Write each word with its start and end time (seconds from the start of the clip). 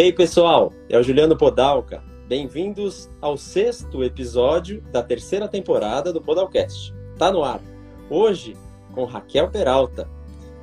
Hey 0.00 0.12
pessoal, 0.12 0.72
é 0.88 0.96
o 0.96 1.02
Juliano 1.02 1.36
Podalca. 1.36 2.04
Bem-vindos 2.28 3.10
ao 3.20 3.36
sexto 3.36 4.04
episódio 4.04 4.80
da 4.92 5.02
terceira 5.02 5.48
temporada 5.48 6.12
do 6.12 6.22
Podalcast. 6.22 6.94
Tá 7.18 7.32
no 7.32 7.42
ar. 7.42 7.60
Hoje 8.08 8.56
com 8.94 9.04
Raquel 9.04 9.50
Peralta, 9.50 10.08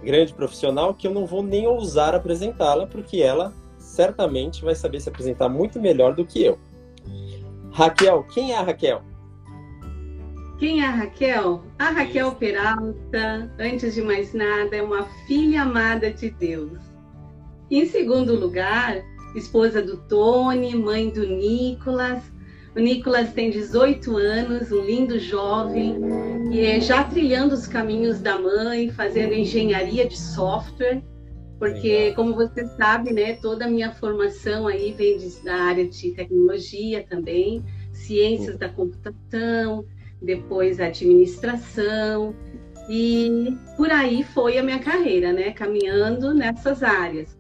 grande 0.02 0.34
profissional 0.34 0.94
que 0.94 1.06
eu 1.06 1.14
não 1.14 1.26
vou 1.26 1.44
nem 1.44 1.68
ousar 1.68 2.16
apresentá-la 2.16 2.88
porque 2.88 3.22
ela 3.22 3.54
certamente 3.78 4.64
vai 4.64 4.74
saber 4.74 5.02
se 5.02 5.10
apresentar 5.10 5.50
muito 5.50 5.82
melhor 5.82 6.16
do 6.16 6.26
que 6.26 6.42
eu. 6.42 6.58
Raquel, 7.74 8.24
quem 8.34 8.54
é 8.54 8.58
a 8.58 8.62
Raquel? 8.62 9.02
Quem 10.58 10.82
é 10.82 10.88
a 10.88 10.92
Raquel? 10.92 11.62
A 11.78 11.90
Raquel 11.90 12.32
Peralta, 12.36 13.54
antes 13.60 13.96
de 13.96 14.02
mais 14.02 14.34
nada, 14.34 14.78
é 14.78 14.82
uma 14.82 15.04
filha 15.28 15.64
amada 15.64 16.10
de 16.10 16.30
Deus. 16.30 16.80
Em 17.70 17.86
segundo 17.86 18.34
lugar, 18.40 19.04
esposa 19.36 19.82
do 19.82 19.98
Tony, 19.98 20.76
mãe 20.76 21.10
do 21.10 21.26
Nicolas. 21.28 22.24
O 22.76 22.80
Nicolas 22.80 23.32
tem 23.32 23.50
18 23.50 24.18
anos, 24.18 24.72
um 24.72 24.82
lindo 24.82 25.18
jovem, 25.18 25.96
e 26.52 26.60
é 26.60 26.80
já 26.80 27.04
trilhando 27.04 27.54
os 27.54 27.68
caminhos 27.68 28.20
da 28.20 28.38
mãe, 28.38 28.90
fazendo 28.90 29.34
engenharia 29.34 30.08
de 30.08 30.18
software, 30.18 31.02
porque, 31.58 32.12
como 32.14 32.36
você 32.36 32.66
sabe, 32.66 33.14
né, 33.14 33.34
toda 33.36 33.66
a 33.66 33.70
minha 33.70 33.92
formação 33.94 34.68
aí 34.68 34.92
vem 34.92 35.18
da 35.44 35.56
área 35.56 35.88
de 35.88 36.12
tecnologia 36.12 37.06
também, 37.10 37.64
ciências 37.94 38.58
da 38.58 38.68
computação, 38.68 39.86
depois 40.22 40.82
administração, 40.82 42.36
e 42.90 43.58
por 43.78 43.90
aí 43.90 44.24
foi 44.24 44.58
a 44.58 44.64
minha 44.64 44.80
carreira, 44.80 45.32
né, 45.32 45.52
caminhando 45.52 46.34
nessas 46.34 46.84
áreas. 46.84 47.38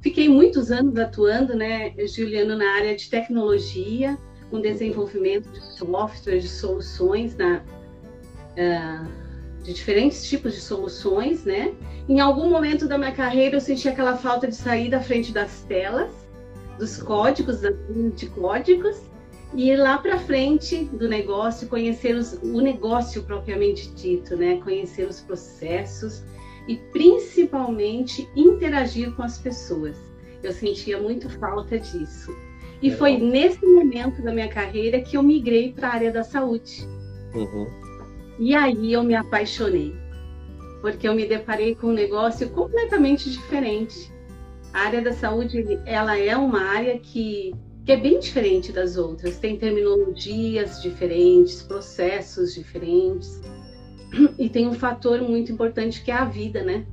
Fiquei 0.00 0.28
muitos 0.28 0.70
anos 0.70 0.96
atuando, 0.96 1.54
né, 1.54 1.92
Juliano, 2.06 2.56
na 2.56 2.74
área 2.76 2.96
de 2.96 3.08
tecnologia, 3.10 4.16
com 4.50 4.60
desenvolvimento 4.60 5.48
de 5.50 5.60
software, 5.76 6.38
de 6.38 6.48
soluções 6.48 7.36
na, 7.36 7.62
uh, 8.56 9.62
de 9.62 9.72
diferentes 9.74 10.26
tipos 10.28 10.54
de 10.54 10.60
soluções, 10.60 11.44
né? 11.44 11.74
Em 12.08 12.18
algum 12.18 12.48
momento 12.48 12.88
da 12.88 12.96
minha 12.96 13.12
carreira 13.12 13.56
eu 13.56 13.60
senti 13.60 13.88
aquela 13.88 14.16
falta 14.16 14.48
de 14.48 14.56
sair 14.56 14.90
da 14.90 15.00
frente 15.00 15.32
das 15.32 15.62
telas, 15.68 16.10
dos 16.78 17.00
códigos, 17.00 17.60
de 18.16 18.26
códigos, 18.30 19.02
e 19.54 19.70
ir 19.70 19.76
lá 19.76 19.98
para 19.98 20.18
frente 20.18 20.84
do 20.84 21.08
negócio, 21.08 21.68
conhecer 21.68 22.14
os, 22.14 22.34
o 22.42 22.60
negócio 22.60 23.22
propriamente 23.24 23.90
dito, 23.90 24.36
né? 24.36 24.60
Conhecer 24.64 25.06
os 25.06 25.20
processos 25.20 26.22
e 26.70 26.76
principalmente 26.92 28.30
interagir 28.36 29.12
com 29.16 29.24
as 29.24 29.36
pessoas. 29.38 29.96
Eu 30.40 30.52
sentia 30.52 31.02
muito 31.02 31.28
falta 31.28 31.76
disso. 31.76 32.32
E 32.80 32.92
foi 32.92 33.18
nesse 33.18 33.66
momento 33.66 34.22
da 34.22 34.32
minha 34.32 34.48
carreira 34.48 35.00
que 35.00 35.16
eu 35.16 35.22
migrei 35.22 35.72
para 35.72 35.88
a 35.88 35.94
área 35.94 36.12
da 36.12 36.22
saúde. 36.22 36.86
Uhum. 37.34 37.66
E 38.38 38.54
aí 38.54 38.92
eu 38.92 39.02
me 39.02 39.16
apaixonei, 39.16 39.92
porque 40.80 41.08
eu 41.08 41.14
me 41.14 41.26
deparei 41.26 41.74
com 41.74 41.88
um 41.88 41.92
negócio 41.92 42.48
completamente 42.50 43.28
diferente. 43.28 44.08
A 44.72 44.82
área 44.82 45.02
da 45.02 45.12
saúde, 45.12 45.76
ela 45.84 46.16
é 46.16 46.36
uma 46.36 46.62
área 46.62 47.00
que, 47.00 47.52
que 47.84 47.90
é 47.90 47.96
bem 47.96 48.20
diferente 48.20 48.70
das 48.70 48.96
outras. 48.96 49.40
Tem 49.40 49.58
terminologias 49.58 50.80
diferentes, 50.80 51.62
processos 51.62 52.54
diferentes. 52.54 53.40
E 54.38 54.48
tem 54.48 54.66
um 54.66 54.72
fator 54.72 55.20
muito 55.22 55.52
importante 55.52 56.02
que 56.02 56.10
é 56.10 56.14
a 56.14 56.24
vida, 56.24 56.62
né? 56.62 56.86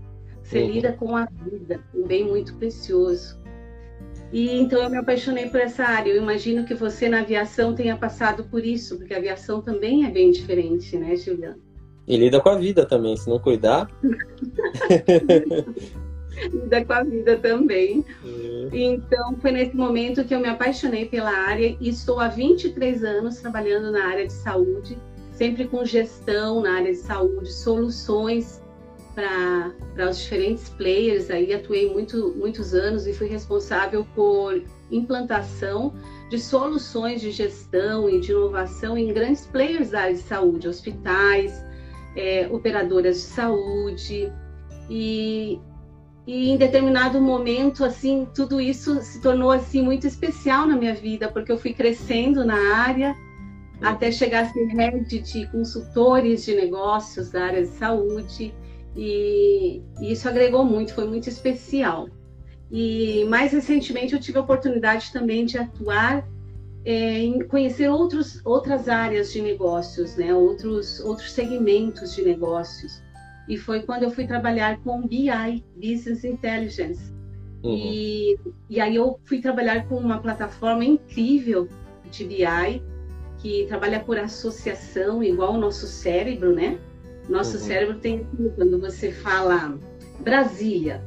Você 0.44 0.62
uhum. 0.62 0.72
lida 0.72 0.94
com 0.94 1.16
a 1.16 1.26
vida, 1.26 1.82
um 1.94 2.06
bem 2.08 2.24
muito 2.24 2.54
precioso. 2.56 3.38
E 4.32 4.60
então 4.60 4.84
eu 4.84 4.90
me 4.90 4.98
apaixonei 4.98 5.50
por 5.50 5.60
essa 5.60 5.84
área. 5.84 6.12
Eu 6.12 6.22
imagino 6.22 6.66
que 6.66 6.74
você 6.74 7.08
na 7.10 7.22
aviação 7.22 7.74
tenha 7.74 7.96
passado 7.96 8.44
por 8.46 8.66
isso, 8.66 8.98
porque 8.98 9.14
a 9.14 9.18
aviação 9.18 9.62
também 9.62 10.06
é 10.06 10.10
bem 10.10 10.32
diferente, 10.32 10.98
né, 10.98 11.16
Juliana? 11.16 11.58
E 12.08 12.16
lida 12.16 12.40
com 12.40 12.50
a 12.50 12.58
vida 12.58 12.86
também, 12.86 13.18
se 13.18 13.30
não 13.30 13.40
cuidar. 13.40 13.90
lida 16.54 16.86
com 16.86 16.94
a 16.94 17.04
vida 17.04 17.38
também. 17.38 18.06
Uhum. 18.24 18.70
Então 18.72 19.36
foi 19.42 19.52
nesse 19.52 19.76
momento 19.76 20.24
que 20.24 20.34
eu 20.34 20.40
me 20.40 20.48
apaixonei 20.48 21.06
pela 21.06 21.32
área 21.32 21.76
e 21.80 21.90
estou 21.90 22.20
há 22.20 22.28
23 22.28 23.04
anos 23.04 23.38
trabalhando 23.38 23.92
na 23.92 24.06
área 24.06 24.26
de 24.26 24.34
saúde, 24.34 24.98
sempre 25.38 25.68
com 25.68 25.86
gestão 25.86 26.62
na 26.62 26.78
área 26.78 26.92
de 26.92 26.98
saúde, 26.98 27.54
soluções 27.54 28.62
para 29.14 30.10
os 30.10 30.18
diferentes 30.18 30.68
players. 30.70 31.30
Aí 31.30 31.54
atuei 31.54 31.92
muito, 31.92 32.34
muitos 32.36 32.74
anos 32.74 33.06
e 33.06 33.14
fui 33.14 33.28
responsável 33.28 34.06
por 34.16 34.62
implantação 34.92 35.94
de 36.30 36.40
soluções 36.40 37.22
de 37.22 37.32
gestão 37.32 38.10
e 38.10 38.20
de 38.20 38.32
inovação 38.32 38.98
em 38.98 39.14
grandes 39.14 39.46
players 39.46 39.92
da 39.92 40.02
área 40.02 40.16
de 40.16 40.22
saúde, 40.22 40.68
hospitais, 40.68 41.64
é, 42.16 42.48
operadoras 42.52 43.18
de 43.18 43.22
saúde 43.22 44.34
e, 44.90 45.60
e 46.26 46.50
em 46.50 46.58
determinado 46.58 47.22
momento 47.22 47.86
assim 47.86 48.28
tudo 48.34 48.60
isso 48.60 49.02
se 49.02 49.22
tornou 49.22 49.52
assim 49.52 49.84
muito 49.84 50.08
especial 50.08 50.66
na 50.66 50.76
minha 50.76 50.96
vida 50.96 51.30
porque 51.30 51.52
eu 51.52 51.58
fui 51.58 51.74
crescendo 51.74 52.44
na 52.44 52.76
área 52.76 53.16
até 53.82 54.12
chegar 54.12 54.44
a 54.44 54.50
ser 54.50 54.66
head 54.68 55.20
de 55.20 55.48
consultores 55.48 56.46
de 56.46 56.56
negócios 56.56 57.30
da 57.32 57.46
área 57.46 57.62
de 57.62 57.70
saúde 57.70 58.54
e, 58.96 59.82
e 60.02 60.12
isso 60.12 60.28
agregou 60.28 60.66
muito, 60.66 60.94
foi 60.94 61.08
muito 61.08 61.30
especial. 61.30 62.10
E 62.72 63.24
mais 63.26 63.52
recentemente 63.52 64.14
eu 64.14 64.20
tive 64.20 64.38
a 64.38 64.42
oportunidade 64.42 65.12
também 65.14 65.46
de 65.46 65.58
atuar 65.58 66.28
é, 66.84 67.20
em 67.20 67.46
conhecer 67.48 67.90
outros, 67.90 68.42
outras 68.46 68.90
áreas 68.90 69.32
de 69.32 69.42
negócios, 69.42 70.16
né? 70.16 70.34
outros, 70.34 71.00
outros 71.02 71.32
segmentos 71.32 72.16
de 72.16 72.24
negócios. 72.24 73.02
E 73.48 73.58
foi 73.58 73.84
quando 73.84 74.04
eu 74.04 74.12
fui 74.12 74.26
trabalhar 74.26 74.80
com 74.82 75.08
BI, 75.08 75.64
Business 75.76 76.24
Intelligence. 76.24 77.12
Uhum. 77.64 77.76
E, 77.76 78.40
e 78.70 78.80
aí 78.80 78.96
eu 78.96 79.20
fui 79.26 79.40
trabalhar 79.40 79.88
com 79.88 79.96
uma 79.96 80.20
plataforma 80.20 80.84
incrível 80.84 81.70
de 82.12 82.26
BI, 82.26 82.82
que 83.48 83.66
trabalha 83.66 84.02
por 84.02 84.18
associação, 84.18 85.24
igual 85.24 85.54
o 85.54 85.58
nosso 85.58 85.88
cérebro, 85.88 86.54
né? 86.54 86.78
Nosso 87.30 87.58
uhum. 87.58 87.64
cérebro 87.64 88.00
tem 88.00 88.28
quando 88.56 88.78
você 88.80 89.12
fala 89.12 89.78
Brasília, 90.20 91.02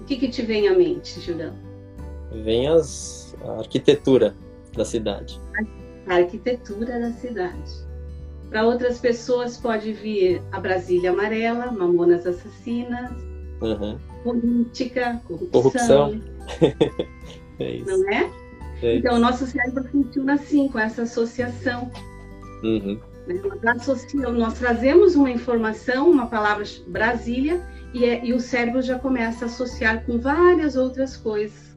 o 0.00 0.04
que, 0.04 0.16
que 0.16 0.28
te 0.28 0.42
vem 0.42 0.68
à 0.68 0.74
mente, 0.76 1.20
Julião? 1.20 1.54
Vem 2.44 2.68
as, 2.68 3.34
a 3.44 3.58
arquitetura 3.58 4.34
da 4.76 4.84
cidade. 4.84 5.40
A 6.06 6.14
arquitetura 6.14 7.00
da 7.00 7.10
cidade. 7.12 7.72
Para 8.48 8.64
outras 8.64 9.00
pessoas 9.00 9.56
pode 9.56 9.92
vir 9.92 10.40
a 10.52 10.60
Brasília 10.60 11.10
amarela, 11.10 11.72
Mamonas 11.72 12.26
Assassinas, 12.26 13.10
uhum. 13.60 13.98
política, 14.22 15.20
corrupção. 15.26 15.50
corrupção. 15.50 16.20
é 17.58 17.76
isso. 17.76 17.86
Não 17.86 18.08
é? 18.08 18.41
É 18.82 18.96
então, 18.96 19.16
o 19.16 19.18
nosso 19.18 19.46
cérebro 19.46 19.84
funciona 19.84 20.34
assim, 20.34 20.68
com 20.68 20.78
essa 20.78 21.02
associação. 21.02 21.90
Uhum. 22.62 22.98
Né? 23.26 23.40
Nós, 23.62 23.96
nós 24.14 24.58
trazemos 24.58 25.14
uma 25.14 25.30
informação, 25.30 26.10
uma 26.10 26.26
palavra 26.26 26.64
Brasília, 26.88 27.60
e, 27.94 28.04
é, 28.04 28.24
e 28.24 28.32
o 28.32 28.40
cérebro 28.40 28.82
já 28.82 28.98
começa 28.98 29.44
a 29.44 29.48
associar 29.48 30.04
com 30.04 30.18
várias 30.18 30.76
outras 30.76 31.16
coisas. 31.16 31.76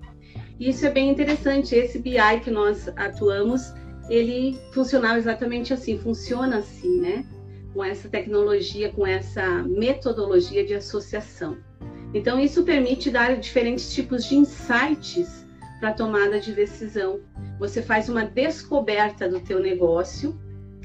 E 0.59 0.69
isso 0.69 0.85
é 0.85 0.89
bem 0.89 1.09
interessante. 1.09 1.75
Esse 1.75 1.99
BI 1.99 2.39
que 2.43 2.49
nós 2.49 2.87
atuamos, 2.95 3.73
ele 4.09 4.57
funcionava 4.71 5.17
exatamente 5.17 5.73
assim, 5.73 5.97
funciona 5.99 6.57
assim, 6.57 7.01
né? 7.01 7.25
Com 7.73 7.83
essa 7.83 8.07
tecnologia, 8.07 8.89
com 8.89 9.05
essa 9.05 9.45
metodologia 9.63 10.65
de 10.65 10.73
associação. 10.73 11.57
Então, 12.13 12.39
isso 12.39 12.63
permite 12.63 13.11
dar 13.11 13.35
diferentes 13.35 13.93
tipos 13.93 14.23
de 14.23 14.37
insights 14.37 15.44
para 15.79 15.93
tomada 15.93 16.39
de 16.39 16.53
decisão. 16.53 17.19
Você 17.59 17.81
faz 17.81 18.09
uma 18.09 18.25
descoberta 18.25 19.27
do 19.27 19.39
teu 19.39 19.59
negócio 19.59 20.37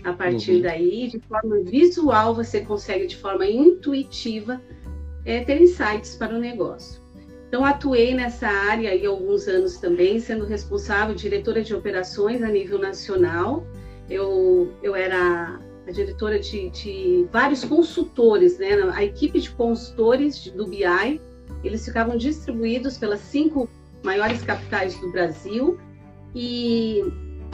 a 0.05 0.13
partir 0.13 0.57
uhum. 0.57 0.63
daí, 0.63 1.09
de 1.09 1.21
forma 1.21 1.63
visual, 1.65 2.35
você 2.35 2.61
consegue, 2.61 3.07
de 3.07 3.17
forma 3.17 3.47
intuitiva, 3.47 4.61
é, 5.25 5.45
ter 5.45 5.61
insights 5.61 6.15
para 6.17 6.35
o 6.35 6.39
negócio. 6.39 7.01
Então, 7.49 7.65
atuei 7.65 8.15
nessa 8.15 8.47
área 8.47 8.91
há 8.91 9.09
alguns 9.09 9.49
anos 9.49 9.77
também, 9.79 10.21
sendo 10.21 10.47
responsável, 10.47 11.15
diretora 11.15 11.63
de 11.63 11.75
operações 11.75 12.43
a 12.43 12.49
nível 12.49 12.79
nacional. 12.79 13.67
Eu, 14.09 14.73
eu 14.83 14.95
era 14.95 15.61
a 15.87 15.91
diretora 15.91 16.39
de, 16.39 16.71
de 16.71 17.27
vários 17.33 17.65
consultores, 17.65 18.59
né? 18.59 18.69
A 18.95 19.05
equipe 19.05 19.41
de 19.41 19.51
consultores 19.51 20.47
do 20.47 20.67
BI, 20.67 21.21
eles 21.65 21.85
ficavam 21.85 22.17
distribuídos 22.17 22.97
pelas 22.97 23.21
cinco 23.21 23.69
maiores 24.03 24.43
capitais 24.43 24.99
do 25.01 25.11
Brasil 25.11 25.79
e 26.35 27.03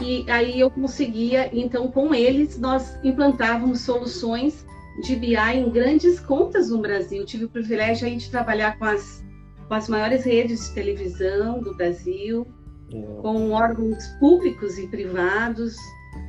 e 0.01 0.31
aí 0.31 0.61
eu 0.61 0.71
conseguia, 0.71 1.49
então 1.53 1.91
com 1.91 2.15
eles 2.15 2.59
nós 2.59 2.99
implantávamos 3.03 3.81
soluções 3.81 4.67
de 5.03 5.17
BI 5.17 5.37
em 5.37 5.71
grandes 5.71 6.21
contas 6.21 6.71
no 6.71 6.79
Brasil. 6.79 7.25
Tive 7.25 7.47
o 7.47 7.49
privilégio 7.49 8.07
aí 8.07 8.17
de 8.17 8.31
trabalhar 8.31 8.79
com 8.79 8.85
as, 8.85 9.25
com 9.67 9.75
as 9.75 9.89
maiores 9.89 10.25
redes 10.25 10.69
de 10.69 10.75
televisão 10.75 11.61
do 11.61 11.75
Brasil, 11.75 12.47
é. 12.93 13.01
com 13.23 13.53
órgãos 13.53 14.07
públicos 14.21 14.79
e 14.79 14.87
privados, 14.87 15.77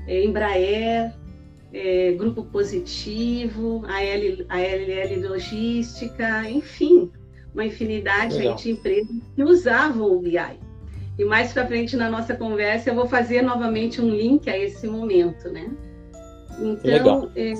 é, 0.07 0.23
Embraer, 0.23 1.13
é, 1.73 2.13
Grupo 2.13 2.45
Positivo, 2.45 3.83
a, 3.85 4.01
L, 4.01 4.45
a 4.47 4.59
LL 4.59 5.27
Logística, 5.27 6.49
enfim, 6.49 7.11
uma 7.53 7.65
infinidade 7.65 8.37
de 8.55 8.71
empresas 8.71 9.15
que 9.35 9.43
usavam 9.43 10.11
o 10.11 10.19
BI. 10.19 10.59
E 11.17 11.25
mais 11.25 11.51
para 11.51 11.65
frente 11.65 11.95
na 11.95 12.09
nossa 12.09 12.35
conversa 12.35 12.89
eu 12.89 12.95
vou 12.95 13.07
fazer 13.07 13.41
novamente 13.41 13.99
um 13.99 14.09
link 14.09 14.49
a 14.49 14.57
esse 14.57 14.87
momento, 14.87 15.49
né? 15.49 15.69
Então, 16.59 17.31
é, 17.35 17.53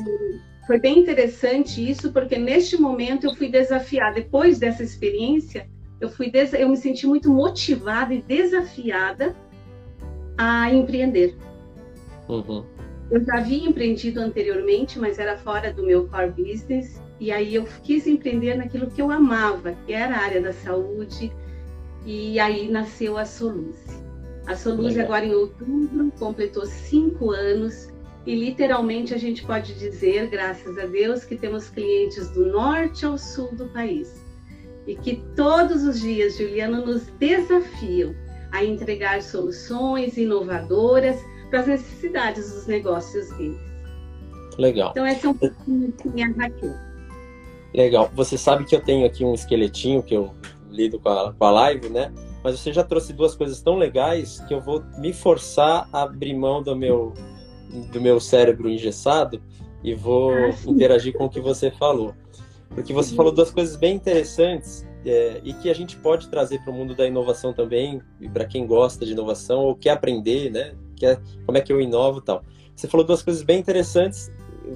foi 0.66 0.80
bem 0.80 1.00
interessante 1.00 1.88
isso, 1.88 2.12
porque 2.12 2.38
neste 2.38 2.78
momento 2.78 3.25
eu 3.25 3.36
fui 3.36 3.50
desafiada. 3.50 4.16
Depois 4.16 4.60
dessa 4.60 4.84
experiência, 4.84 5.68
eu 6.00 6.10
fui 6.10 6.31
eu 6.60 6.69
me 6.69 6.78
senti 6.78 7.07
muito 7.07 7.31
motivada 7.31 8.13
e 8.13 8.22
desafiada 8.22 9.36
a 10.38 10.72
empreender. 10.72 11.36
Uhum. 12.28 12.63
Eu 13.09 13.24
já 13.24 13.38
havia 13.38 13.68
empreendido 13.68 14.19
anteriormente, 14.19 15.00
mas 15.00 15.18
era 15.18 15.38
fora 15.38 15.71
do 15.71 15.83
meu 15.83 16.07
core 16.07 16.31
business. 16.31 17.01
E 17.19 17.31
aí 17.31 17.56
eu 17.56 17.65
quis 17.83 18.06
empreender 18.06 18.56
naquilo 18.56 18.92
que 18.92 19.01
eu 19.01 19.09
amava, 19.09 19.75
que 19.86 19.94
era 19.94 20.15
a 20.15 20.19
área 20.19 20.42
da 20.42 20.54
saúde. 20.54 21.31
E 22.06 22.39
aí 22.39 22.69
nasceu 22.69 23.18
a 23.18 23.25
Soluce. 23.25 24.06
A 24.45 24.56
Soluce 24.56 25.00
agora 25.00 25.25
em 25.25 25.33
outubro 25.33 26.12
completou 26.18 26.65
cinco 26.65 27.31
anos 27.31 27.89
e 28.25 28.36
literalmente 28.36 29.13
a 29.13 29.18
gente 29.18 29.45
pode 29.45 29.74
dizer, 29.74 30.30
graças 30.30 30.77
a 30.77 30.86
Deus, 30.86 31.24
que 31.24 31.38
temos 31.38 31.69
clientes 31.69 32.30
do 32.30 32.45
norte 32.45 33.06
ao 33.06 33.18
sul 33.18 33.53
do 33.56 33.68
país 33.68 34.21
e 34.88 34.95
que 34.95 35.21
todos 35.36 35.83
os 35.83 36.00
dias, 36.00 36.38
Juliano, 36.38 36.86
nos 36.86 37.06
desafiam 37.19 38.15
a 38.51 38.63
entregar 38.63 39.21
soluções 39.21 40.18
inovadoras 40.18 41.18
para 41.49 41.61
as 41.61 41.67
necessidades 41.67 42.51
dos 42.51 42.67
negócios 42.67 43.29
deles. 43.38 43.59
Legal. 44.57 44.91
Então, 44.91 45.05
essa 45.05 45.27
é 45.27 45.29
um 45.29 45.33
pouquinho 45.33 45.94
minha 46.05 46.33
Raquel. 46.33 46.73
Legal. 47.73 48.11
Você 48.15 48.38
sabe 48.38 48.65
que 48.65 48.75
eu 48.75 48.81
tenho 48.81 49.05
aqui 49.05 49.23
um 49.23 49.33
esqueletinho 49.33 50.01
que 50.01 50.15
eu 50.15 50.33
lido 50.69 50.99
com 50.99 51.09
a, 51.09 51.33
com 51.33 51.45
a 51.45 51.51
live, 51.51 51.89
né? 51.89 52.11
Mas 52.44 52.59
você 52.59 52.71
já 52.71 52.83
trouxe 52.83 53.13
duas 53.13 53.35
coisas 53.35 53.61
tão 53.61 53.77
legais 53.77 54.39
que 54.47 54.53
eu 54.53 54.61
vou 54.61 54.83
me 54.97 55.13
forçar 55.13 55.88
a 55.91 56.03
abrir 56.03 56.33
mão 56.33 56.63
do 56.63 56.75
meu, 56.75 57.13
do 57.91 58.01
meu 58.01 58.19
cérebro 58.19 58.69
engessado 58.69 59.41
e 59.83 59.93
vou 59.93 60.31
ah, 60.31 60.50
interagir 60.65 61.13
com 61.13 61.25
o 61.25 61.29
que 61.29 61.39
você 61.39 61.69
falou. 61.71 62.15
Porque 62.69 62.93
você 62.93 63.15
falou 63.15 63.31
duas 63.31 63.51
coisas 63.51 63.75
bem 63.75 63.95
interessantes 63.95 64.88
é, 65.05 65.41
e 65.43 65.53
que 65.53 65.69
a 65.69 65.73
gente 65.73 65.97
pode 65.97 66.29
trazer 66.29 66.59
para 66.61 66.71
o 66.71 66.75
mundo 66.75 66.95
da 66.95 67.07
inovação 67.07 67.53
também, 67.53 68.01
e 68.19 68.29
para 68.29 68.45
quem 68.45 68.65
gosta 68.65 69.05
de 69.05 69.13
inovação 69.13 69.59
ou 69.59 69.75
quer 69.75 69.91
aprender, 69.91 70.51
né? 70.51 70.73
Quer, 70.97 71.21
como 71.45 71.57
é 71.57 71.61
que 71.61 71.71
eu 71.71 71.79
inovo 71.79 72.21
tal. 72.21 72.44
Você 72.75 72.88
falou 72.88 73.05
duas 73.05 73.21
coisas 73.21 73.44
bem 73.44 73.59
interessantes. 73.59 74.31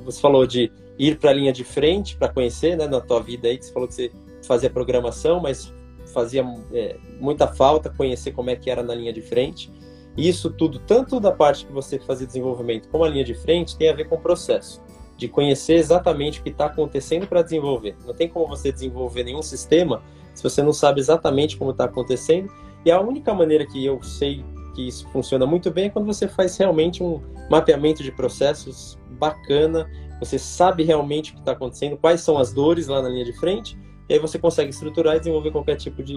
Você 0.05 0.21
falou 0.21 0.45
de 0.45 0.71
ir 0.97 1.17
para 1.17 1.31
a 1.31 1.33
linha 1.33 1.51
de 1.51 1.63
frente 1.63 2.15
para 2.15 2.29
conhecer, 2.29 2.77
né? 2.77 2.87
Na 2.87 3.01
tua 3.01 3.21
vida 3.21 3.47
aí, 3.47 3.57
que 3.57 3.65
você 3.65 3.73
falou 3.73 3.87
que 3.87 3.93
você 3.93 4.11
fazia 4.47 4.69
programação, 4.69 5.39
mas 5.39 5.73
fazia 6.13 6.45
é, 6.73 6.97
muita 7.19 7.47
falta 7.47 7.89
conhecer 7.89 8.31
como 8.31 8.49
é 8.49 8.55
que 8.55 8.69
era 8.69 8.83
na 8.83 8.93
linha 8.93 9.11
de 9.11 9.21
frente. 9.21 9.71
E 10.17 10.27
isso 10.27 10.49
tudo, 10.49 10.79
tanto 10.79 11.19
da 11.19 11.31
parte 11.31 11.65
que 11.65 11.71
você 11.71 11.97
fazia 11.99 12.27
desenvolvimento 12.27 12.89
como 12.89 13.03
a 13.03 13.09
linha 13.09 13.23
de 13.23 13.33
frente, 13.33 13.77
tem 13.77 13.89
a 13.89 13.93
ver 13.93 14.09
com 14.09 14.15
o 14.15 14.19
processo 14.19 14.81
de 15.17 15.27
conhecer 15.27 15.75
exatamente 15.75 16.39
o 16.39 16.43
que 16.43 16.49
está 16.49 16.65
acontecendo 16.65 17.27
para 17.27 17.43
desenvolver. 17.43 17.95
Não 18.05 18.13
tem 18.13 18.27
como 18.27 18.47
você 18.47 18.71
desenvolver 18.71 19.23
nenhum 19.23 19.41
sistema 19.41 20.01
se 20.33 20.41
você 20.41 20.63
não 20.63 20.73
sabe 20.73 20.99
exatamente 20.99 21.57
como 21.57 21.71
está 21.71 21.85
acontecendo. 21.85 22.51
E 22.83 22.89
a 22.89 22.99
única 22.99 23.33
maneira 23.33 23.65
que 23.65 23.85
eu 23.85 24.01
sei 24.01 24.43
que 24.71 24.87
isso 24.87 25.07
funciona 25.09 25.45
muito 25.45 25.69
bem 25.71 25.85
é 25.85 25.89
quando 25.89 26.05
você 26.05 26.27
faz 26.27 26.57
realmente 26.57 27.03
um 27.03 27.21
mapeamento 27.49 28.03
de 28.03 28.11
processos 28.11 28.97
bacana, 29.19 29.89
você 30.19 30.37
sabe 30.37 30.83
realmente 30.83 31.31
o 31.31 31.33
que 31.35 31.39
está 31.39 31.51
acontecendo, 31.51 31.97
quais 31.97 32.21
são 32.21 32.37
as 32.37 32.53
dores 32.53 32.87
lá 32.87 33.01
na 33.01 33.09
linha 33.09 33.25
de 33.25 33.33
frente, 33.33 33.77
e 34.07 34.13
aí 34.13 34.19
você 34.19 34.37
consegue 34.37 34.69
estruturar 34.69 35.15
e 35.15 35.19
desenvolver 35.19 35.51
qualquer 35.51 35.75
tipo 35.75 36.03
de, 36.03 36.13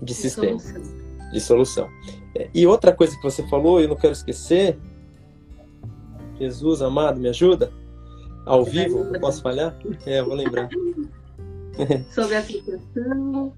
de, 0.00 0.04
de 0.04 0.14
sistema, 0.14 0.58
solução. 0.58 1.30
de 1.32 1.40
solução. 1.40 1.88
É, 2.34 2.50
e 2.54 2.66
outra 2.66 2.92
coisa 2.92 3.16
que 3.16 3.22
você 3.22 3.46
falou, 3.48 3.80
eu 3.80 3.88
não 3.88 3.96
quero 3.96 4.12
esquecer, 4.12 4.78
Jesus 6.38 6.82
amado, 6.82 7.20
me 7.20 7.28
ajuda? 7.28 7.72
Ao 8.44 8.64
vivo, 8.64 9.04
não 9.04 9.20
posso 9.20 9.42
falhar? 9.42 9.76
É, 10.04 10.20
eu 10.20 10.26
vou 10.26 10.34
lembrar. 10.34 10.68
Sobre 12.10 12.36
a 12.36 12.38
associação. 12.40 13.52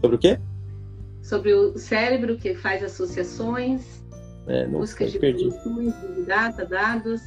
Sobre 0.00 0.16
o 0.16 0.18
quê? 0.18 0.38
Sobre 1.26 1.52
o 1.52 1.76
cérebro 1.76 2.36
que 2.36 2.54
faz 2.54 2.84
associações, 2.84 4.04
é, 4.46 4.64
não 4.66 4.78
busca 4.78 5.04
de 5.06 5.16
informações, 5.16 6.24
data, 6.24 6.64
dados. 6.64 7.20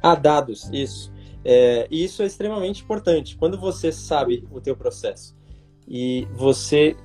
Ah, 0.00 0.14
dados, 0.14 0.70
isso. 0.72 1.12
É, 1.44 1.88
isso 1.90 2.22
é 2.22 2.26
extremamente 2.26 2.84
importante. 2.84 3.36
Quando 3.36 3.58
você 3.58 3.90
sabe 3.90 4.46
o 4.50 4.60
teu 4.60 4.76
processo 4.76 5.36
e 5.88 6.28
você, 6.34 6.96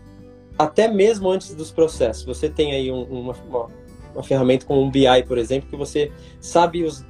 até 0.60 0.88
mesmo 0.88 1.28
antes 1.28 1.56
dos 1.56 1.72
processos, 1.72 2.24
você 2.24 2.48
tem 2.50 2.74
aí 2.74 2.92
um, 2.92 3.02
uma, 3.04 3.34
uma, 3.48 3.68
uma 4.14 4.24
ferramenta 4.24 4.64
como 4.66 4.82
um 4.82 4.92
BI, 4.92 5.24
por 5.28 5.40
exemplo, 5.40 5.70
que 5.70 5.76
você 5.76 6.12
sabe 6.40 6.84
os 6.84 7.04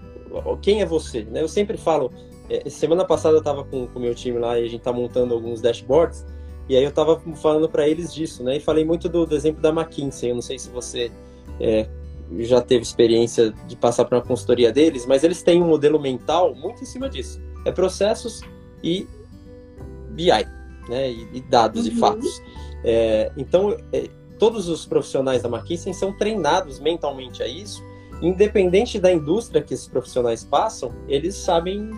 quem 0.62 0.82
é 0.82 0.86
você, 0.86 1.26
né? 1.26 1.42
Eu 1.42 1.50
sempre 1.50 1.76
falo, 1.76 2.14
é, 2.50 2.70
semana 2.70 3.04
passada 3.04 3.36
eu 3.36 3.40
estava 3.40 3.66
com 3.66 3.90
o 3.94 4.00
meu 4.00 4.16
time 4.16 4.40
lá 4.40 4.58
e 4.58 4.64
a 4.64 4.68
gente 4.70 4.82
tá 4.82 4.94
montando 4.94 5.34
alguns 5.34 5.60
dashboards, 5.60 6.26
e 6.70 6.76
aí 6.76 6.84
eu 6.84 6.90
estava 6.90 7.20
falando 7.36 7.68
para 7.68 7.88
eles 7.88 8.14
disso, 8.14 8.44
né? 8.44 8.58
E 8.58 8.60
falei 8.60 8.86
muito 8.86 9.10
do, 9.10 9.26
do, 9.26 9.36
exemplo 9.36 9.62
da 9.62 9.70
McKinsey, 9.70 10.30
eu 10.30 10.36
não 10.36 10.42
sei 10.42 10.58
se 10.58 10.70
você 10.70 11.12
é, 11.60 11.88
já 12.40 12.62
teve 12.62 12.84
experiência 12.84 13.52
de 13.68 13.76
passar 13.76 14.06
por 14.06 14.16
uma 14.16 14.22
consultoria 14.22 14.72
deles, 14.72 15.06
mas 15.06 15.24
eles 15.24 15.44
têm 15.44 15.62
um 15.62 15.68
modelo 15.68 16.00
mental 16.00 16.56
muito 16.56 16.82
em 16.82 16.86
cima 16.86 17.10
disso. 17.10 17.42
É 17.66 17.72
processos 17.72 18.42
e 18.84 19.08
BI, 20.12 20.28
né? 20.90 21.12
E, 21.12 21.28
e 21.34 21.42
dados 21.42 21.86
uhum. 21.86 21.92
e 21.92 21.96
fatos. 21.96 22.42
É, 22.84 23.32
então, 23.38 23.78
é, 23.92 24.10
todos 24.40 24.70
os 24.70 24.86
profissionais 24.86 25.44
da 25.44 25.50
McKinsey 25.50 25.94
são 25.94 26.14
treinados 26.14 26.80
mentalmente 26.80 27.44
a 27.44 27.48
isso 27.48 27.82
independente 28.22 29.00
da 29.00 29.12
indústria 29.12 29.62
que 29.62 29.74
esses 29.74 29.88
profissionais 29.88 30.44
passam, 30.44 30.92
eles 31.08 31.36
sabem 31.36 31.90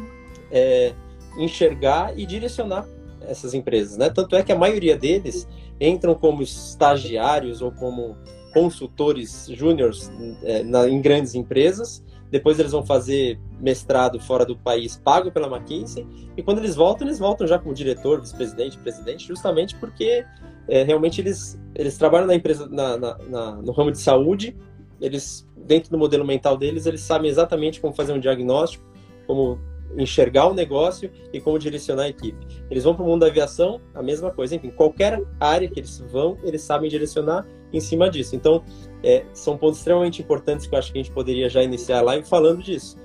é, 0.49 0.93
enxergar 1.37 2.17
e 2.17 2.25
direcionar 2.25 2.87
essas 3.27 3.53
empresas, 3.53 3.97
né? 3.97 4.09
Tanto 4.09 4.35
é 4.35 4.43
que 4.43 4.51
a 4.51 4.57
maioria 4.57 4.97
deles 4.97 5.47
entram 5.79 6.15
como 6.15 6.41
estagiários 6.41 7.61
ou 7.61 7.71
como 7.71 8.17
consultores 8.53 9.47
júniores 9.49 10.11
é, 10.43 10.61
em 10.87 11.01
grandes 11.01 11.35
empresas. 11.35 12.03
Depois 12.29 12.59
eles 12.59 12.71
vão 12.71 12.83
fazer 12.83 13.39
mestrado 13.59 14.19
fora 14.19 14.45
do 14.45 14.57
país, 14.57 14.97
pago 14.97 15.31
pela 15.31 15.47
McKinsey. 15.47 16.05
E 16.35 16.41
quando 16.41 16.59
eles 16.59 16.75
voltam, 16.75 17.07
eles 17.07 17.19
voltam 17.19 17.45
já 17.45 17.59
como 17.59 17.73
diretor, 17.73 18.21
vice-presidente, 18.21 18.77
presidente, 18.79 19.27
justamente 19.27 19.75
porque 19.75 20.25
é, 20.67 20.83
realmente 20.83 21.21
eles, 21.21 21.59
eles 21.75 21.97
trabalham 21.97 22.25
na 22.25 22.35
empresa, 22.35 22.67
na, 22.67 22.97
na, 22.97 23.17
na, 23.29 23.51
no 23.57 23.71
ramo 23.71 23.91
de 23.91 23.99
saúde 23.99 24.55
eles, 25.03 25.45
dentro 25.57 25.91
do 25.91 25.97
modelo 25.97 26.25
mental 26.25 26.57
deles, 26.57 26.85
eles 26.85 27.01
sabem 27.01 27.29
exatamente 27.29 27.81
como 27.81 27.93
fazer 27.93 28.13
um 28.13 28.19
diagnóstico, 28.19 28.85
como 29.27 29.59
enxergar 29.97 30.47
o 30.47 30.53
negócio 30.53 31.11
e 31.31 31.39
como 31.39 31.57
direcionar 31.59 32.03
a 32.03 32.09
equipe. 32.09 32.45
Eles 32.69 32.83
vão 32.83 32.95
para 32.95 33.03
o 33.03 33.07
mundo 33.07 33.21
da 33.21 33.27
aviação, 33.27 33.79
a 33.93 34.01
mesma 34.01 34.31
coisa. 34.31 34.55
Enfim, 34.55 34.69
qualquer 34.69 35.21
área 35.39 35.67
que 35.67 35.79
eles 35.79 35.99
vão, 36.11 36.37
eles 36.43 36.61
sabem 36.61 36.89
direcionar 36.89 37.45
em 37.71 37.79
cima 37.79 38.09
disso. 38.09 38.35
Então, 38.35 38.63
é, 39.03 39.25
são 39.33 39.57
pontos 39.57 39.79
extremamente 39.79 40.21
importantes 40.21 40.67
que 40.67 40.73
eu 40.73 40.79
acho 40.79 40.91
que 40.91 40.99
a 40.99 41.03
gente 41.03 41.13
poderia 41.13 41.49
já 41.49 41.63
iniciar 41.63 41.99
a 41.99 42.01
live 42.01 42.27
falando 42.27 42.61
disso. 42.63 42.97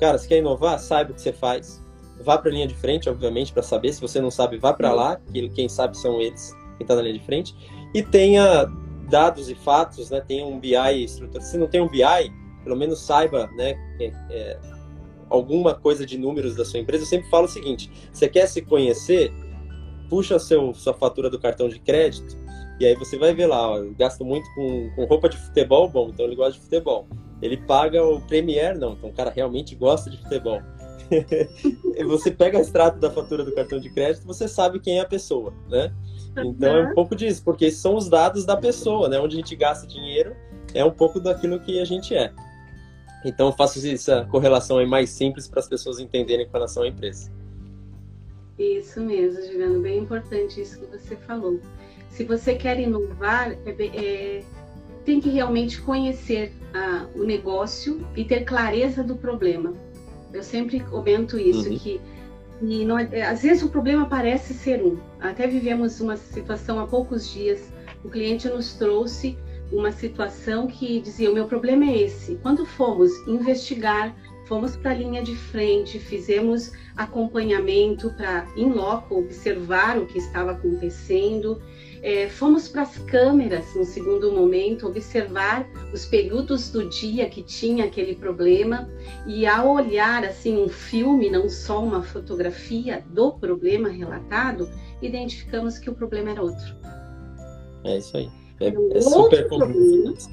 Cara, 0.00 0.18
se 0.18 0.28
quer 0.28 0.38
inovar, 0.38 0.78
saiba 0.78 1.12
o 1.12 1.14
que 1.14 1.20
você 1.20 1.32
faz. 1.32 1.82
Vá 2.22 2.38
para 2.38 2.50
a 2.50 2.54
linha 2.54 2.66
de 2.66 2.74
frente, 2.74 3.08
obviamente, 3.08 3.52
para 3.52 3.62
saber. 3.62 3.92
Se 3.92 4.00
você 4.00 4.20
não 4.20 4.30
sabe, 4.30 4.58
vá 4.58 4.72
para 4.72 4.92
lá, 4.92 5.16
que 5.32 5.48
quem 5.50 5.68
sabe 5.68 5.96
são 5.96 6.20
eles, 6.20 6.52
quem 6.76 6.84
está 6.84 6.94
na 6.94 7.02
linha 7.02 7.18
de 7.18 7.24
frente. 7.24 7.54
E 7.94 8.02
tenha 8.02 8.66
dados 9.08 9.48
e 9.48 9.54
fatos, 9.54 10.10
né? 10.10 10.20
Tem 10.20 10.44
um 10.44 10.58
BI 10.58 11.04
estrutura. 11.04 11.42
Se 11.42 11.56
não 11.56 11.66
tem 11.66 11.80
um 11.80 11.88
BI, 11.88 12.02
pelo 12.64 12.76
menos 12.76 13.00
saiba, 13.00 13.48
né? 13.56 13.74
É, 14.00 14.12
é, 14.30 14.75
alguma 15.28 15.74
coisa 15.74 16.04
de 16.04 16.18
números 16.18 16.54
da 16.56 16.64
sua 16.64 16.80
empresa. 16.80 17.04
Eu 17.04 17.08
sempre 17.08 17.28
falo 17.30 17.46
o 17.46 17.48
seguinte: 17.48 17.90
você 18.12 18.28
quer 18.28 18.46
se 18.46 18.62
conhecer, 18.62 19.32
puxa 20.08 20.38
seu, 20.38 20.74
sua 20.74 20.94
fatura 20.94 21.30
do 21.30 21.38
cartão 21.38 21.68
de 21.68 21.78
crédito 21.78 22.36
e 22.78 22.84
aí 22.84 22.94
você 22.94 23.16
vai 23.16 23.34
ver 23.34 23.46
lá, 23.46 23.70
ó, 23.70 23.78
eu 23.78 23.94
gasto 23.94 24.24
muito 24.24 24.46
com, 24.54 24.90
com 24.94 25.04
roupa 25.06 25.28
de 25.28 25.36
futebol, 25.38 25.88
bom, 25.88 26.10
então 26.10 26.26
ele 26.26 26.36
gosta 26.36 26.52
de 26.52 26.60
futebol. 26.60 27.08
Ele 27.40 27.56
paga 27.56 28.04
o 28.04 28.20
Premier, 28.20 28.78
não, 28.78 28.92
então 28.92 29.10
o 29.10 29.12
cara 29.12 29.30
realmente 29.30 29.74
gosta 29.74 30.10
de 30.10 30.18
futebol. 30.18 30.60
você 32.06 32.30
pega 32.30 32.58
o 32.58 32.60
extrato 32.60 32.98
da 32.98 33.10
fatura 33.10 33.44
do 33.44 33.54
cartão 33.54 33.80
de 33.80 33.88
crédito, 33.88 34.26
você 34.26 34.46
sabe 34.46 34.78
quem 34.78 34.98
é 34.98 35.00
a 35.00 35.06
pessoa, 35.06 35.54
né? 35.68 35.92
Então 36.36 36.76
é 36.76 36.82
um 36.90 36.94
pouco 36.94 37.16
disso, 37.16 37.42
porque 37.42 37.70
são 37.70 37.96
os 37.96 38.10
dados 38.10 38.44
da 38.44 38.56
pessoa, 38.56 39.08
né? 39.08 39.18
Onde 39.18 39.36
a 39.36 39.38
gente 39.38 39.56
gasta 39.56 39.86
dinheiro 39.86 40.36
é 40.74 40.84
um 40.84 40.90
pouco 40.90 41.18
daquilo 41.18 41.58
que 41.60 41.80
a 41.80 41.84
gente 41.84 42.14
é. 42.14 42.32
Então 43.26 43.48
eu 43.48 43.52
faço 43.52 43.84
essa 43.88 44.24
correlação 44.30 44.78
aí 44.78 44.86
mais 44.86 45.10
simples 45.10 45.48
para 45.48 45.58
as 45.58 45.68
pessoas 45.68 45.98
entenderem 45.98 46.46
com 46.46 46.52
relação 46.52 46.84
à 46.84 46.88
empresa. 46.88 47.30
Isso 48.56 49.00
mesmo, 49.00 49.42
Juliano, 49.44 49.80
bem 49.80 49.98
importante 49.98 50.60
isso 50.60 50.78
que 50.78 50.86
você 50.86 51.16
falou. 51.16 51.60
Se 52.08 52.24
você 52.24 52.54
quer 52.54 52.78
inovar, 52.78 53.50
é, 53.66 53.86
é, 53.94 54.44
tem 55.04 55.20
que 55.20 55.28
realmente 55.28 55.82
conhecer 55.82 56.52
ah, 56.72 57.06
o 57.14 57.24
negócio 57.24 58.06
e 58.16 58.24
ter 58.24 58.44
clareza 58.44 59.02
do 59.02 59.16
problema. 59.16 59.74
Eu 60.32 60.42
sempre 60.42 60.80
comento 60.80 61.38
isso, 61.38 61.68
uhum. 61.68 61.78
que 61.78 62.00
e 62.62 62.86
não, 62.86 62.98
é, 62.98 63.22
às 63.22 63.42
vezes 63.42 63.62
o 63.62 63.68
problema 63.68 64.06
parece 64.06 64.54
ser 64.54 64.82
um. 64.82 64.98
Até 65.20 65.46
vivemos 65.46 66.00
uma 66.00 66.16
situação 66.16 66.78
há 66.80 66.86
poucos 66.86 67.30
dias, 67.30 67.70
o 68.02 68.08
cliente 68.08 68.48
nos 68.48 68.74
trouxe 68.74 69.36
uma 69.72 69.92
situação 69.92 70.66
que 70.66 71.00
dizia: 71.00 71.30
o 71.30 71.34
meu 71.34 71.46
problema 71.46 71.84
é 71.84 72.02
esse. 72.02 72.36
Quando 72.36 72.64
fomos 72.64 73.10
investigar, 73.26 74.14
fomos 74.46 74.76
para 74.76 74.92
a 74.92 74.94
linha 74.94 75.22
de 75.22 75.34
frente, 75.34 75.98
fizemos 75.98 76.72
acompanhamento 76.96 78.10
para, 78.16 78.46
em 78.56 78.72
loco, 78.72 79.18
observar 79.18 79.98
o 79.98 80.06
que 80.06 80.18
estava 80.18 80.52
acontecendo. 80.52 81.60
É, 82.02 82.28
fomos 82.28 82.68
para 82.68 82.82
as 82.82 82.96
câmeras, 82.98 83.74
no 83.74 83.84
segundo 83.84 84.30
momento, 84.30 84.86
observar 84.86 85.68
os 85.92 86.04
períodos 86.04 86.70
do 86.70 86.88
dia 86.88 87.28
que 87.28 87.42
tinha 87.42 87.86
aquele 87.86 88.14
problema 88.14 88.88
e 89.26 89.44
ao 89.44 89.70
olhar 89.74 90.24
assim 90.24 90.56
um 90.56 90.68
filme, 90.68 91.28
não 91.28 91.48
só 91.48 91.82
uma 91.82 92.02
fotografia 92.02 93.04
do 93.08 93.32
problema 93.32 93.88
relatado, 93.88 94.70
identificamos 95.02 95.78
que 95.78 95.90
o 95.90 95.94
problema 95.94 96.30
era 96.30 96.42
outro. 96.42 96.76
É 97.82 97.98
isso 97.98 98.16
aí. 98.16 98.45
É, 98.60 98.68
é 98.68 99.00
super 99.00 99.48
complexo. 99.48 100.30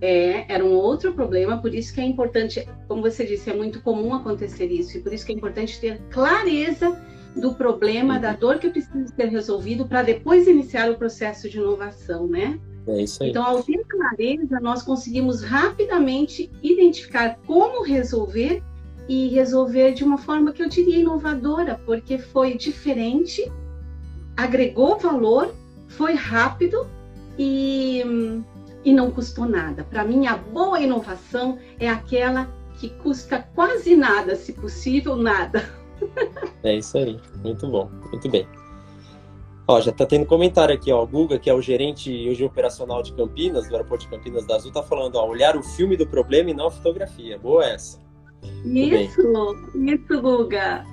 É, 0.00 0.52
era 0.52 0.64
um 0.64 0.74
outro 0.74 1.14
problema, 1.14 1.58
por 1.58 1.74
isso 1.74 1.94
que 1.94 2.00
é 2.00 2.04
importante, 2.04 2.68
como 2.86 3.00
você 3.00 3.24
disse, 3.24 3.48
é 3.48 3.54
muito 3.54 3.80
comum 3.80 4.12
acontecer 4.12 4.66
isso, 4.66 4.98
e 4.98 5.00
por 5.00 5.12
isso 5.12 5.24
que 5.24 5.32
é 5.32 5.34
importante 5.34 5.80
ter 5.80 5.98
clareza 6.10 7.00
do 7.34 7.54
problema, 7.54 8.18
da 8.18 8.32
dor 8.32 8.58
que 8.58 8.68
precisa 8.68 9.06
ser 9.08 9.26
resolvido, 9.26 9.86
para 9.86 10.02
depois 10.02 10.46
iniciar 10.46 10.90
o 10.90 10.96
processo 10.96 11.48
de 11.48 11.58
inovação, 11.58 12.26
né? 12.26 12.60
É 12.86 13.02
isso 13.02 13.22
aí. 13.22 13.30
Então, 13.30 13.44
ao 13.44 13.62
ter 13.62 13.82
clareza, 13.84 14.60
nós 14.60 14.82
conseguimos 14.82 15.42
rapidamente 15.42 16.50
identificar 16.62 17.38
como 17.46 17.82
resolver 17.82 18.62
e 19.08 19.28
resolver 19.28 19.92
de 19.92 20.04
uma 20.04 20.18
forma 20.18 20.52
que 20.52 20.62
eu 20.62 20.68
diria 20.68 20.98
inovadora, 20.98 21.80
porque 21.86 22.18
foi 22.18 22.56
diferente, 22.56 23.50
agregou 24.36 24.98
valor, 24.98 25.54
foi 25.88 26.14
rápido 26.14 26.86
e 27.38 28.42
e 28.84 28.92
não 28.92 29.10
custou 29.10 29.46
nada. 29.46 29.84
Para 29.84 30.04
mim, 30.04 30.26
a 30.26 30.36
boa 30.36 30.78
inovação 30.78 31.58
é 31.80 31.88
aquela 31.88 32.48
que 32.78 32.90
custa 32.90 33.48
quase 33.54 33.96
nada, 33.96 34.36
se 34.36 34.52
possível, 34.52 35.16
nada. 35.16 35.68
É 36.62 36.76
isso 36.76 36.98
aí, 36.98 37.18
muito 37.42 37.66
bom, 37.68 37.88
muito 38.10 38.28
bem. 38.28 38.46
Ó, 39.66 39.80
já 39.80 39.90
tá 39.92 40.04
tendo 40.04 40.26
comentário 40.26 40.74
aqui, 40.74 40.92
ó, 40.92 41.02
o 41.02 41.06
Guga, 41.06 41.38
que 41.38 41.48
é 41.48 41.54
o 41.54 41.62
gerente 41.62 42.10
hoje 42.28 42.44
operacional 42.44 43.02
de 43.02 43.14
Campinas, 43.14 43.66
do 43.68 43.74
aeroporto 43.74 44.04
de 44.04 44.10
Campinas 44.10 44.46
da 44.46 44.56
Azul, 44.56 44.70
tá 44.72 44.82
falando, 44.82 45.16
ó, 45.16 45.26
olhar 45.26 45.56
o 45.56 45.62
filme 45.62 45.96
do 45.96 46.06
problema 46.06 46.50
e 46.50 46.54
não 46.54 46.66
a 46.66 46.70
fotografia. 46.70 47.38
Boa 47.38 47.64
essa. 47.64 47.98
Isso, 48.64 49.22
isso, 49.76 50.20
Guga. 50.20 50.84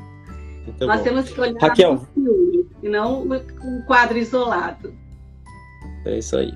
Muito 0.65 0.86
Nós 0.86 1.00
bom. 1.00 1.03
temos 1.03 1.29
que 1.29 1.41
olhar 1.41 1.60
Raquel. 1.60 1.93
o 1.95 1.98
filme 2.13 2.69
e 2.81 2.88
não 2.88 3.24
um 3.24 3.81
quadro 3.86 4.17
isolado. 4.17 4.93
É 6.05 6.17
isso 6.17 6.36
aí. 6.38 6.53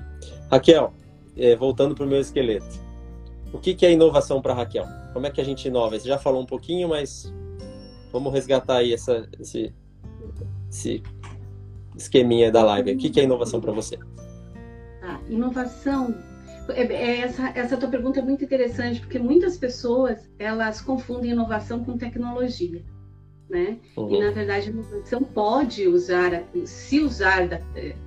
Raquel, 0.50 0.92
é, 1.36 1.54
voltando 1.56 1.94
para 1.94 2.04
o 2.04 2.08
meu 2.08 2.20
esqueleto. 2.20 2.86
O 3.52 3.58
que, 3.58 3.74
que 3.74 3.86
é 3.86 3.92
inovação 3.92 4.42
para 4.42 4.54
Raquel? 4.54 4.86
Como 5.12 5.26
é 5.26 5.30
que 5.30 5.40
a 5.40 5.44
gente 5.44 5.68
inova? 5.68 5.98
Você 5.98 6.08
já 6.08 6.18
falou 6.18 6.42
um 6.42 6.46
pouquinho, 6.46 6.88
mas 6.88 7.32
vamos 8.12 8.32
resgatar 8.32 8.78
aí 8.78 8.92
essa, 8.92 9.28
esse, 9.38 9.72
esse 10.70 11.02
esqueminha 11.96 12.50
da 12.50 12.62
live. 12.64 12.92
O 12.92 12.98
que, 12.98 13.10
que 13.10 13.20
é 13.20 13.24
inovação 13.24 13.60
para 13.60 13.72
você? 13.72 13.98
Ah, 15.02 15.20
inovação 15.28 16.14
é, 16.70 16.82
é, 16.82 17.20
essa, 17.20 17.48
essa 17.50 17.76
tua 17.76 17.88
pergunta 17.88 18.18
é 18.18 18.22
muito 18.22 18.44
interessante 18.44 19.00
porque 19.00 19.18
muitas 19.18 19.56
pessoas 19.56 20.28
elas 20.38 20.80
confundem 20.80 21.30
inovação 21.30 21.84
com 21.84 21.96
tecnologia, 21.96 22.82
né? 23.48 23.78
Uhum. 23.96 24.14
E 24.14 24.20
na 24.20 24.30
verdade 24.30 24.68
a 24.68 24.72
inovação 24.72 25.22
pode 25.22 25.86
usar, 25.86 26.44
se 26.64 27.00
usar 27.00 27.46
da, 27.46 27.60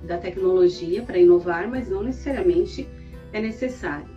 da 0.04 0.18
tecnologia 0.18 1.02
para 1.02 1.18
inovar, 1.18 1.68
mas 1.68 1.88
não 1.88 2.02
necessariamente 2.02 2.88
é 3.32 3.40
necessário. 3.40 4.08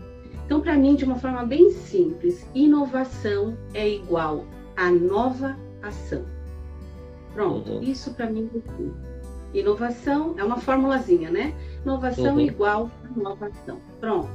Então, 0.45 0.59
para 0.59 0.75
mim, 0.75 0.95
de 0.95 1.05
uma 1.05 1.15
forma 1.15 1.45
bem 1.45 1.71
simples, 1.71 2.45
inovação 2.53 3.57
é 3.73 3.87
igual 3.89 4.45
a 4.75 4.91
nova 4.91 5.57
ação. 5.81 6.25
Pronto, 7.33 7.71
uhum. 7.71 7.81
isso 7.81 8.13
para 8.13 8.29
mim 8.29 8.49
é 8.53 8.59
tudo. 8.71 8.95
Inovação 9.53 10.35
é 10.37 10.43
uma 10.43 10.57
formulazinha, 10.57 11.29
né? 11.29 11.53
Inovação 11.83 12.35
uhum. 12.35 12.41
igual 12.41 12.91
a 13.03 13.19
nova 13.19 13.47
ação. 13.47 13.79
Pronto. 13.99 14.29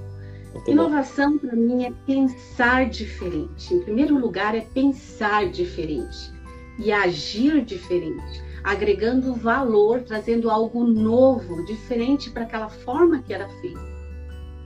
Muito 0.54 0.70
Inovação 0.70 1.38
para 1.38 1.54
mim 1.54 1.84
é 1.84 1.92
pensar 2.06 2.88
diferente. 2.88 3.74
Em 3.74 3.80
primeiro 3.80 4.16
lugar, 4.16 4.54
é 4.54 4.62
pensar 4.62 5.50
diferente 5.50 6.37
e 6.78 6.92
agir 6.92 7.64
diferente, 7.64 8.42
agregando 8.62 9.34
valor, 9.34 10.02
trazendo 10.02 10.50
algo 10.50 10.84
novo, 10.84 11.64
diferente 11.66 12.30
para 12.30 12.44
aquela 12.44 12.68
forma 12.68 13.22
que 13.22 13.34
era 13.34 13.48
feita. 13.60 13.80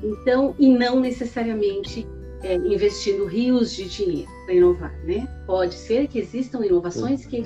Então, 0.02 0.54
e 0.58 0.68
não 0.68 1.00
necessariamente 1.00 2.06
é, 2.42 2.56
investindo 2.56 3.24
rios 3.24 3.72
de 3.74 3.88
dinheiro 3.88 4.30
para 4.44 4.54
inovar, 4.54 4.92
né? 5.04 5.28
Pode 5.46 5.74
ser 5.74 6.08
que 6.08 6.18
existam 6.18 6.66
inovações 6.66 7.24
que 7.24 7.44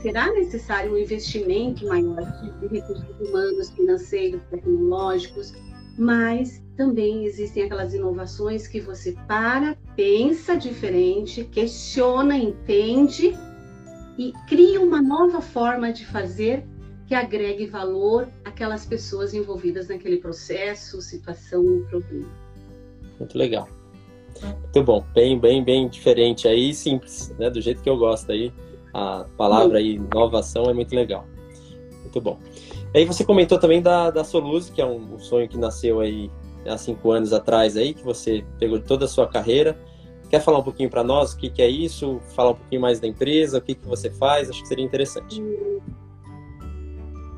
será 0.00 0.32
necessário 0.32 0.92
um 0.92 0.98
investimento 0.98 1.86
maior 1.86 2.22
de 2.60 2.68
recursos 2.68 3.20
humanos, 3.20 3.70
financeiros, 3.70 4.40
tecnológicos, 4.50 5.52
mas 5.98 6.62
também 6.76 7.24
existem 7.24 7.64
aquelas 7.64 7.94
inovações 7.94 8.68
que 8.68 8.80
você 8.80 9.16
para, 9.26 9.76
pensa 9.96 10.56
diferente, 10.56 11.44
questiona, 11.44 12.36
entende 12.36 13.36
e 14.18 14.32
cria 14.48 14.80
uma 14.80 15.02
nova 15.02 15.40
forma 15.40 15.92
de 15.92 16.06
fazer 16.06 16.64
que 17.06 17.14
agregue 17.14 17.66
valor 17.66 18.28
àquelas 18.44 18.84
pessoas 18.84 19.32
envolvidas 19.32 19.88
naquele 19.88 20.16
processo, 20.16 21.00
situação 21.00 21.64
ou 21.64 21.80
problema. 21.84 22.28
Muito 23.18 23.38
legal. 23.38 23.68
Muito 24.42 24.82
bom, 24.82 25.04
bem, 25.14 25.38
bem, 25.38 25.64
bem 25.64 25.88
diferente 25.88 26.46
aí, 26.46 26.74
simples, 26.74 27.32
né? 27.38 27.48
Do 27.48 27.60
jeito 27.60 27.82
que 27.82 27.88
eu 27.88 27.96
gosto 27.96 28.30
aí. 28.32 28.52
A 28.92 29.24
palavra 29.36 29.78
aí, 29.78 29.94
inovação, 29.94 30.64
é 30.64 30.74
muito 30.74 30.94
legal. 30.94 31.26
Muito 32.02 32.20
bom. 32.20 32.38
Aí 32.94 33.04
você 33.04 33.24
comentou 33.24 33.58
também 33.58 33.80
da, 33.80 34.10
da 34.10 34.24
Soluz, 34.24 34.70
que 34.70 34.80
é 34.80 34.86
um, 34.86 35.14
um 35.14 35.18
sonho 35.18 35.48
que 35.48 35.58
nasceu 35.58 36.00
aí 36.00 36.30
há 36.66 36.76
cinco 36.76 37.10
anos 37.10 37.32
atrás 37.32 37.76
aí, 37.76 37.94
que 37.94 38.02
você 38.02 38.44
pegou 38.58 38.80
toda 38.80 39.04
a 39.04 39.08
sua 39.08 39.26
carreira. 39.26 39.78
Quer 40.28 40.40
falar 40.40 40.58
um 40.58 40.62
pouquinho 40.62 40.90
para 40.90 41.04
nós 41.04 41.32
o 41.32 41.36
que, 41.36 41.48
que, 41.48 41.62
é 41.62 41.68
isso? 41.68 42.20
Falar 42.34 42.50
um 42.50 42.54
pouquinho 42.54 42.80
mais 42.80 42.98
da 42.98 43.06
empresa, 43.06 43.58
o 43.58 43.60
que, 43.60 43.74
que 43.74 43.86
você 43.86 44.10
faz? 44.10 44.50
Acho 44.50 44.62
que 44.62 44.68
seria 44.68 44.84
interessante. 44.84 45.40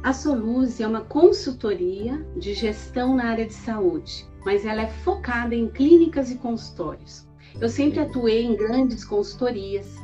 A 0.02 0.12
Soluse 0.12 0.82
é 0.82 0.86
uma 0.86 1.02
consultoria 1.02 2.24
de 2.36 2.54
gestão 2.54 3.14
na 3.14 3.24
área 3.24 3.46
de 3.46 3.52
saúde, 3.52 4.26
mas 4.44 4.64
ela 4.64 4.82
é 4.82 4.86
focada 4.86 5.54
em 5.54 5.68
clínicas 5.68 6.30
e 6.30 6.36
consultórios. 6.36 7.26
Eu 7.60 7.68
sempre 7.68 8.00
atuei 8.00 8.44
em 8.44 8.56
grandes 8.56 9.04
consultorias, 9.04 9.96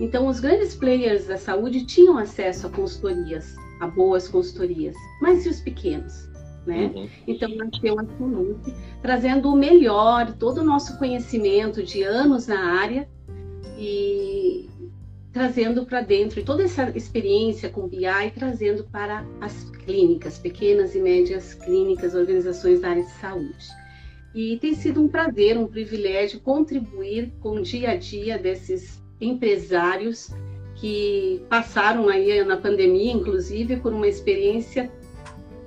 então 0.00 0.26
os 0.26 0.40
grandes 0.40 0.74
players 0.74 1.26
da 1.26 1.36
saúde 1.36 1.84
tinham 1.84 2.16
acesso 2.16 2.66
a 2.66 2.70
consultorias, 2.70 3.54
a 3.80 3.86
boas 3.88 4.26
consultorias, 4.28 4.96
mas 5.20 5.44
e 5.44 5.50
os 5.50 5.60
pequenos? 5.60 6.31
Né? 6.66 6.92
Uhum. 6.94 7.08
Então, 7.26 7.48
nasceu 7.56 7.98
a 7.98 8.04
Soluse, 8.16 8.74
trazendo 9.00 9.50
o 9.50 9.56
melhor, 9.56 10.32
todo 10.34 10.58
o 10.58 10.64
nosso 10.64 10.96
conhecimento 10.98 11.82
de 11.82 12.02
anos 12.02 12.46
na 12.46 12.78
área 12.78 13.08
e 13.76 14.68
trazendo 15.32 15.86
para 15.86 16.02
dentro 16.02 16.38
e 16.38 16.44
toda 16.44 16.62
essa 16.62 16.92
experiência 16.94 17.70
com 17.70 17.88
BI 17.88 18.30
trazendo 18.34 18.84
para 18.84 19.26
as 19.40 19.70
clínicas, 19.84 20.38
pequenas 20.38 20.94
e 20.94 21.00
médias 21.00 21.54
clínicas, 21.54 22.14
organizações 22.14 22.80
da 22.80 22.90
área 22.90 23.02
de 23.02 23.10
saúde. 23.12 23.66
E 24.34 24.58
tem 24.58 24.74
sido 24.74 25.02
um 25.02 25.08
prazer, 25.08 25.58
um 25.58 25.66
privilégio 25.66 26.40
contribuir 26.40 27.32
com 27.40 27.56
o 27.56 27.62
dia 27.62 27.90
a 27.90 27.96
dia 27.96 28.38
desses 28.38 29.02
empresários 29.20 30.30
que 30.76 31.44
passaram 31.48 32.08
aí 32.08 32.42
na 32.44 32.56
pandemia, 32.56 33.12
inclusive, 33.12 33.76
por 33.76 33.92
uma 33.92 34.08
experiência 34.08 34.90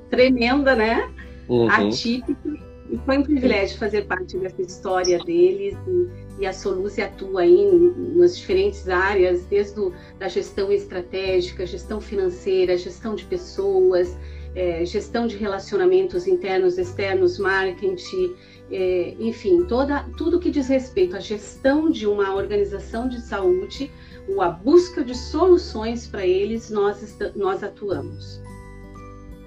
tremenda, 0.09 0.75
né? 0.75 1.09
Uhum. 1.47 1.69
Atípica. 1.69 2.75
E 2.89 2.97
foi 2.99 3.17
um 3.17 3.23
privilégio 3.23 3.77
fazer 3.79 4.05
parte 4.05 4.37
dessa 4.37 4.61
história 4.61 5.17
deles. 5.19 5.75
E, 5.87 6.43
e 6.43 6.45
a 6.45 6.53
Soluce 6.53 7.01
atua 7.01 7.41
aí 7.41 7.93
nas 8.15 8.37
diferentes 8.37 8.87
áreas, 8.87 9.43
desde 9.45 9.79
a 9.79 9.91
da 10.19 10.27
gestão 10.27 10.71
estratégica, 10.71 11.65
gestão 11.65 11.99
financeira, 11.99 12.77
gestão 12.77 13.15
de 13.15 13.25
pessoas, 13.25 14.15
é, 14.55 14.85
gestão 14.85 15.27
de 15.27 15.35
relacionamentos 15.35 16.27
internos, 16.27 16.77
externos, 16.77 17.37
marketing, 17.37 18.35
é, 18.71 19.15
enfim, 19.19 19.65
toda, 19.65 20.03
tudo 20.17 20.39
que 20.39 20.49
diz 20.49 20.67
respeito 20.67 21.15
à 21.15 21.19
gestão 21.19 21.89
de 21.89 22.07
uma 22.07 22.33
organização 22.33 23.07
de 23.07 23.21
saúde, 23.21 23.91
ou 24.27 24.41
a 24.41 24.49
busca 24.49 25.03
de 25.03 25.15
soluções 25.15 26.07
para 26.07 26.25
eles, 26.25 26.69
nós, 26.69 27.17
nós 27.35 27.63
atuamos. 27.63 28.41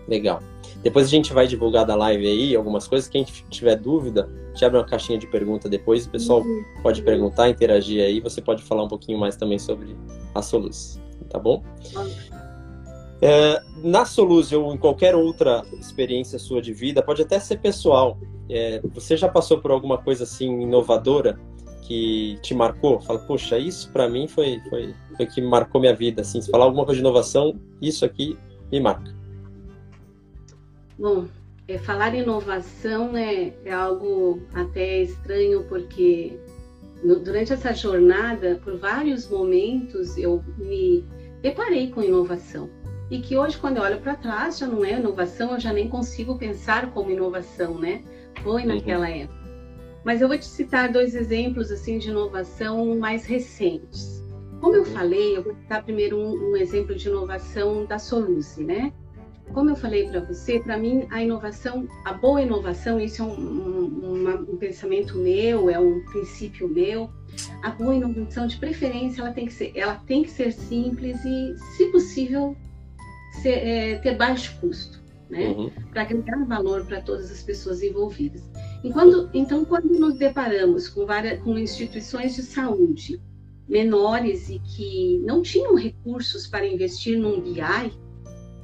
Legal. 0.08 0.42
Depois 0.82 1.06
a 1.06 1.10
gente 1.10 1.32
vai 1.32 1.46
divulgar 1.46 1.84
da 1.84 1.94
live 1.94 2.26
aí 2.26 2.56
algumas 2.56 2.86
coisas. 2.86 3.08
Quem 3.08 3.24
tiver 3.50 3.76
dúvida, 3.76 4.28
te 4.54 4.64
abre 4.64 4.78
uma 4.78 4.84
caixinha 4.84 5.18
de 5.18 5.26
pergunta 5.26 5.68
depois. 5.68 6.06
O 6.06 6.10
pessoal 6.10 6.40
uhum. 6.40 6.64
pode 6.82 7.02
perguntar, 7.02 7.48
interagir 7.48 8.02
aí. 8.02 8.20
Você 8.20 8.40
pode 8.40 8.62
falar 8.62 8.84
um 8.84 8.88
pouquinho 8.88 9.18
mais 9.18 9.36
também 9.36 9.58
sobre 9.58 9.96
a 10.34 10.40
Soluz, 10.40 11.00
tá 11.28 11.38
bom? 11.38 11.62
É, 13.20 13.60
na 13.82 14.04
Soluz 14.04 14.52
ou 14.52 14.72
em 14.72 14.78
qualquer 14.78 15.14
outra 15.14 15.62
experiência 15.78 16.38
sua 16.38 16.62
de 16.62 16.72
vida, 16.72 17.02
pode 17.02 17.22
até 17.22 17.38
ser 17.40 17.58
pessoal. 17.58 18.16
É, 18.48 18.80
você 18.94 19.16
já 19.16 19.28
passou 19.28 19.58
por 19.58 19.70
alguma 19.70 19.98
coisa 19.98 20.24
assim 20.24 20.62
inovadora 20.62 21.38
que 21.82 22.38
te 22.40 22.54
marcou? 22.54 23.00
Fala, 23.00 23.18
poxa, 23.18 23.58
isso 23.58 23.90
para 23.92 24.08
mim 24.08 24.28
foi, 24.28 24.60
foi, 24.70 24.94
foi 25.16 25.26
que 25.26 25.42
marcou 25.42 25.80
minha 25.80 25.94
vida. 25.94 26.22
Assim, 26.22 26.40
se 26.40 26.50
falar 26.50 26.66
alguma 26.66 26.84
coisa 26.84 27.00
de 27.00 27.04
inovação, 27.04 27.58
isso 27.82 28.04
aqui 28.04 28.38
me 28.70 28.80
marca. 28.80 29.18
Bom, 30.98 31.28
é, 31.68 31.78
falar 31.78 32.14
inovação 32.14 33.16
é, 33.16 33.52
é 33.64 33.72
algo 33.72 34.42
até 34.52 35.02
estranho, 35.02 35.64
porque 35.68 36.38
no, 37.04 37.20
durante 37.20 37.52
essa 37.52 37.72
jornada, 37.72 38.60
por 38.64 38.76
vários 38.76 39.28
momentos, 39.28 40.16
eu 40.16 40.42
me 40.56 41.04
deparei 41.40 41.90
com 41.90 42.02
inovação. 42.02 42.68
E 43.10 43.20
que 43.20 43.36
hoje, 43.36 43.56
quando 43.56 43.76
eu 43.76 43.82
olho 43.82 44.00
para 44.00 44.16
trás, 44.16 44.58
já 44.58 44.66
não 44.66 44.84
é 44.84 44.98
inovação, 44.98 45.52
eu 45.52 45.60
já 45.60 45.72
nem 45.72 45.88
consigo 45.88 46.36
pensar 46.36 46.90
como 46.90 47.10
inovação, 47.10 47.78
né? 47.78 48.02
Foi 48.42 48.62
uhum. 48.62 48.68
naquela 48.68 49.08
época. 49.08 49.38
Mas 50.04 50.20
eu 50.20 50.28
vou 50.28 50.38
te 50.38 50.46
citar 50.46 50.90
dois 50.90 51.14
exemplos 51.14 51.70
assim 51.70 51.98
de 51.98 52.10
inovação 52.10 52.98
mais 52.98 53.24
recentes. 53.24 54.22
Como 54.60 54.74
eu 54.74 54.84
falei, 54.84 55.36
eu 55.36 55.42
vou 55.42 55.54
citar 55.54 55.84
primeiro 55.84 56.18
um, 56.18 56.50
um 56.50 56.56
exemplo 56.56 56.94
de 56.94 57.08
inovação 57.08 57.86
da 57.86 57.98
Soluce, 57.98 58.64
né? 58.64 58.92
Como 59.52 59.70
eu 59.70 59.76
falei 59.76 60.08
para 60.08 60.20
você, 60.20 60.60
para 60.60 60.76
mim 60.76 61.06
a 61.10 61.22
inovação, 61.22 61.88
a 62.04 62.12
boa 62.12 62.42
inovação, 62.42 63.00
isso 63.00 63.22
é 63.22 63.24
um, 63.24 63.30
um, 63.30 64.52
um, 64.52 64.56
pensamento 64.56 65.16
meu, 65.16 65.70
é 65.70 65.78
um 65.78 66.00
princípio 66.04 66.68
meu. 66.68 67.10
A 67.62 67.70
boa 67.70 67.94
inovação, 67.94 68.46
de 68.46 68.56
preferência, 68.56 69.20
ela 69.20 69.32
tem 69.32 69.46
que 69.46 69.52
ser, 69.52 69.72
ela 69.74 69.94
tem 70.06 70.22
que 70.22 70.30
ser 70.30 70.52
simples 70.52 71.24
e, 71.24 71.56
se 71.76 71.86
possível, 71.86 72.56
ser, 73.42 73.66
é, 73.66 73.98
ter 73.98 74.16
baixo 74.16 74.56
custo 74.60 74.98
né? 75.28 75.48
Uhum. 75.48 75.70
Para 75.90 76.02
agregar 76.02 76.44
valor 76.44 76.84
para 76.86 77.00
todas 77.00 77.30
as 77.30 77.42
pessoas 77.42 77.82
envolvidas. 77.82 78.42
Enquanto, 78.82 79.28
então, 79.34 79.64
quando 79.64 79.88
nos 79.98 80.16
deparamos 80.16 80.88
com, 80.88 81.04
várias, 81.04 81.40
com 81.42 81.58
instituições 81.58 82.34
de 82.34 82.42
saúde 82.42 83.20
menores 83.68 84.48
e 84.48 84.58
que 84.60 85.18
não 85.18 85.42
tinham 85.42 85.74
recursos 85.74 86.46
para 86.46 86.66
investir 86.66 87.18
num 87.18 87.40
BI, 87.40 87.92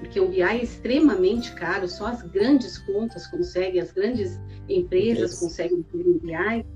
porque 0.05 0.21
o 0.21 0.29
BI 0.29 0.43
é 0.43 0.63
extremamente 0.63 1.53
caro, 1.55 1.89
só 1.89 2.09
as 2.09 2.23
grandes 2.23 2.77
contas 2.79 3.27
conseguem, 3.27 3.81
as 3.81 3.91
grandes 3.91 4.39
empresas 4.69 5.33
Isso. 5.33 5.41
conseguem 5.41 5.83
ter 5.83 6.07
um 6.07 6.19
BI. 6.19 6.67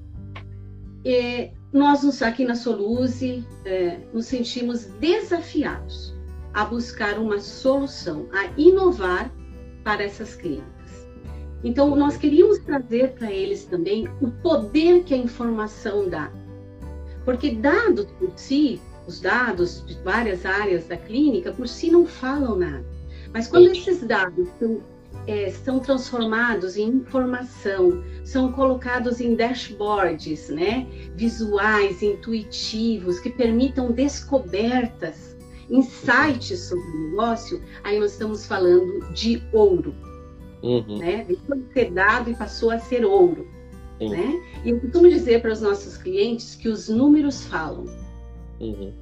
E 1.04 1.50
nós, 1.72 2.22
aqui 2.22 2.44
na 2.44 2.54
Soluze, 2.54 3.46
é, 3.66 3.98
nos 4.14 4.26
sentimos 4.26 4.86
desafiados 4.98 6.14
a 6.54 6.64
buscar 6.64 7.18
uma 7.18 7.38
solução, 7.38 8.26
a 8.32 8.46
inovar 8.58 9.30
para 9.84 10.02
essas 10.02 10.34
clínicas. 10.34 11.06
Então, 11.62 11.94
nós 11.94 12.16
queríamos 12.16 12.58
trazer 12.60 13.12
para 13.12 13.30
eles 13.30 13.66
também 13.66 14.08
o 14.22 14.30
poder 14.42 15.04
que 15.04 15.12
a 15.12 15.18
informação 15.18 16.08
dá. 16.08 16.32
Porque 17.26 17.50
dados 17.50 18.06
por 18.18 18.32
si, 18.36 18.80
os 19.06 19.20
dados 19.20 19.84
de 19.86 19.94
várias 20.02 20.46
áreas 20.46 20.86
da 20.86 20.96
clínica, 20.96 21.52
por 21.52 21.68
si 21.68 21.90
não 21.90 22.06
falam 22.06 22.56
nada. 22.56 22.87
Mas 23.32 23.48
quando 23.48 23.68
esses 23.68 24.00
dados 24.00 24.48
são, 24.58 24.80
é, 25.26 25.50
são 25.50 25.78
transformados 25.78 26.76
em 26.76 26.88
informação, 26.88 28.02
são 28.24 28.52
colocados 28.52 29.20
em 29.20 29.34
dashboards, 29.34 30.48
né, 30.48 30.86
visuais, 31.14 32.02
intuitivos, 32.02 33.20
que 33.20 33.30
permitam 33.30 33.92
descobertas 33.92 35.36
insights 35.70 36.60
sobre 36.60 36.84
o 36.84 37.10
negócio, 37.10 37.62
aí 37.84 37.98
nós 38.00 38.12
estamos 38.12 38.46
falando 38.46 39.12
de 39.12 39.42
ouro. 39.52 39.94
Uhum. 40.62 40.98
Né? 40.98 41.24
Deixou 41.24 41.56
de 41.56 41.72
ser 41.72 41.90
dado 41.92 42.30
e 42.30 42.34
passou 42.34 42.70
a 42.70 42.78
ser 42.78 43.04
ouro. 43.04 43.46
Né? 44.00 44.40
E 44.64 44.70
eu 44.70 44.80
costumo 44.80 45.08
dizer 45.08 45.42
para 45.42 45.52
os 45.52 45.60
nossos 45.60 45.96
clientes 45.96 46.54
que 46.54 46.68
os 46.68 46.88
números 46.88 47.44
falam. 47.46 47.86
Uhum. 48.60 48.92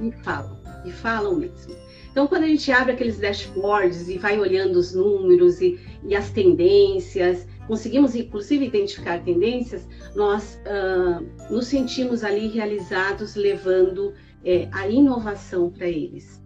E 0.00 0.12
falam, 0.22 0.58
e 0.84 0.90
falam 0.92 1.36
mesmo. 1.36 1.74
Então, 2.14 2.28
quando 2.28 2.44
a 2.44 2.46
gente 2.46 2.70
abre 2.70 2.92
aqueles 2.92 3.18
dashboards 3.18 4.08
e 4.08 4.18
vai 4.18 4.38
olhando 4.38 4.76
os 4.76 4.94
números 4.94 5.60
e, 5.60 5.80
e 6.04 6.14
as 6.14 6.30
tendências, 6.30 7.44
conseguimos 7.66 8.14
inclusive 8.14 8.64
identificar 8.64 9.20
tendências, 9.24 9.84
nós 10.14 10.56
uh, 10.64 11.52
nos 11.52 11.66
sentimos 11.66 12.22
ali 12.22 12.46
realizados, 12.46 13.34
levando 13.34 14.14
é, 14.44 14.68
a 14.70 14.86
inovação 14.86 15.68
para 15.68 15.88
eles. 15.88 16.40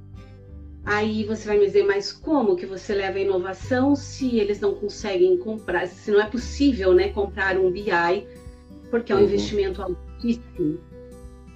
Aí 0.87 1.23
você 1.25 1.47
vai 1.47 1.59
me 1.59 1.67
dizer, 1.67 1.85
mas 1.85 2.13
como 2.13 2.57
que 2.57 2.65
você 2.65 2.95
leva 2.95 3.19
a 3.19 3.21
inovação 3.21 3.95
se 3.95 4.39
eles 4.39 4.61
não 4.61 4.75
conseguem 4.75 5.37
comprar, 5.37 5.87
se 5.87 6.11
não 6.11 6.19
é 6.19 6.25
possível 6.25 6.95
né, 6.95 7.11
comprar 7.11 7.59
um 7.59 7.71
BI, 7.71 8.27
porque 8.91 9.13
é 9.13 9.15
um 9.15 9.19
uhum. 9.19 9.25
investimento 9.25 9.83
altíssimo. 9.83 10.81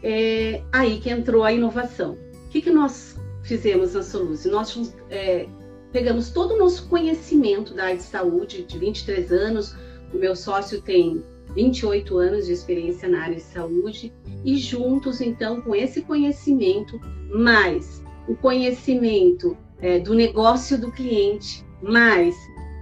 É 0.02 0.60
aí 0.70 1.00
que 1.00 1.08
entrou 1.08 1.44
a 1.44 1.50
inovação. 1.50 2.18
O 2.44 2.48
que, 2.50 2.60
que 2.60 2.70
nós 2.70 3.21
fizemos 3.42 3.94
na 3.94 4.02
Soluce? 4.02 4.48
Nós 4.48 4.94
é, 5.10 5.46
pegamos 5.92 6.30
todo 6.30 6.54
o 6.54 6.58
nosso 6.58 6.88
conhecimento 6.88 7.74
da 7.74 7.84
área 7.84 7.96
de 7.96 8.02
saúde, 8.02 8.64
de 8.64 8.78
23 8.78 9.32
anos, 9.32 9.74
o 10.12 10.18
meu 10.18 10.34
sócio 10.34 10.80
tem 10.82 11.22
28 11.54 12.18
anos 12.18 12.46
de 12.46 12.52
experiência 12.52 13.08
na 13.08 13.22
área 13.22 13.36
de 13.36 13.42
saúde. 13.42 14.12
E 14.44 14.56
juntos, 14.56 15.20
então, 15.20 15.60
com 15.60 15.74
esse 15.74 16.02
conhecimento, 16.02 17.00
mais 17.30 18.02
o 18.28 18.34
conhecimento 18.34 19.56
é, 19.80 19.98
do 19.98 20.14
negócio 20.14 20.80
do 20.80 20.90
cliente, 20.90 21.64
mais 21.82 22.34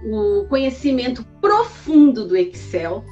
o 0.05 0.45
conhecimento 0.47 1.23
profundo 1.39 2.27
do 2.27 2.35
Excel, 2.35 3.03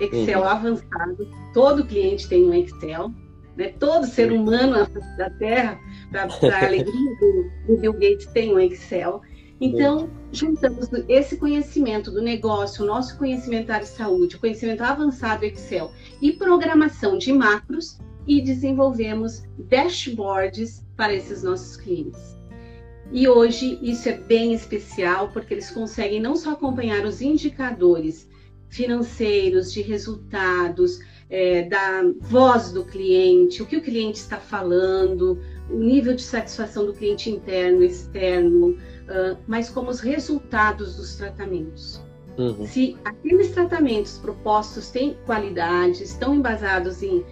Excel 0.00 0.40
uhum. 0.40 0.46
avançado, 0.46 1.28
todo 1.52 1.84
cliente 1.84 2.28
tem 2.28 2.44
um 2.44 2.54
Excel, 2.54 3.10
né? 3.58 3.74
todo 3.78 4.06
ser 4.06 4.32
humano 4.32 4.88
da 5.16 5.28
Terra, 5.28 5.78
para 6.10 6.22
a 6.24 6.64
alegria 6.66 7.16
do, 7.20 7.50
do 7.66 7.80
Bill 7.80 7.92
Gates, 7.94 8.26
tem 8.26 8.54
um 8.54 8.60
Excel. 8.60 9.20
Então, 9.60 10.08
juntamos 10.30 10.88
esse 11.08 11.36
conhecimento 11.36 12.12
do 12.12 12.22
negócio, 12.22 12.84
o 12.84 12.86
nosso 12.86 13.18
conhecimento 13.18 13.66
da 13.66 13.74
área 13.74 13.86
de 13.86 13.92
saúde, 13.92 14.38
conhecimento 14.38 14.82
avançado 14.82 15.44
Excel 15.44 15.90
e 16.22 16.32
programação 16.32 17.18
de 17.18 17.32
macros 17.32 17.98
e 18.24 18.40
desenvolvemos 18.40 19.42
dashboards 19.58 20.86
para 20.96 21.12
esses 21.12 21.42
nossos 21.42 21.76
clientes. 21.76 22.38
E 23.10 23.26
hoje 23.26 23.78
isso 23.82 24.08
é 24.08 24.16
bem 24.16 24.52
especial 24.52 25.30
porque 25.32 25.54
eles 25.54 25.70
conseguem 25.70 26.20
não 26.20 26.36
só 26.36 26.52
acompanhar 26.52 27.04
os 27.04 27.20
indicadores 27.20 28.28
financeiros, 28.68 29.72
de 29.72 29.80
resultados, 29.80 31.00
é, 31.30 31.62
da 31.62 32.02
voz 32.20 32.72
do 32.72 32.84
cliente, 32.84 33.62
o 33.62 33.66
que 33.66 33.76
o 33.76 33.82
cliente 33.82 34.18
está 34.18 34.38
falando, 34.38 35.38
o 35.70 35.78
nível 35.78 36.14
de 36.14 36.22
satisfação 36.22 36.86
do 36.86 36.92
cliente 36.92 37.30
interno, 37.30 37.82
externo, 37.82 38.70
uh, 38.70 39.36
mas 39.46 39.68
como 39.68 39.90
os 39.90 40.00
resultados 40.00 40.96
dos 40.96 41.16
tratamentos. 41.16 42.00
Uhum. 42.38 42.66
Se 42.66 42.96
aqueles 43.04 43.50
tratamentos 43.50 44.18
propostos 44.18 44.90
têm 44.90 45.16
qualidade, 45.26 46.02
estão 46.02 46.34
embasados 46.34 47.02
em, 47.02 47.24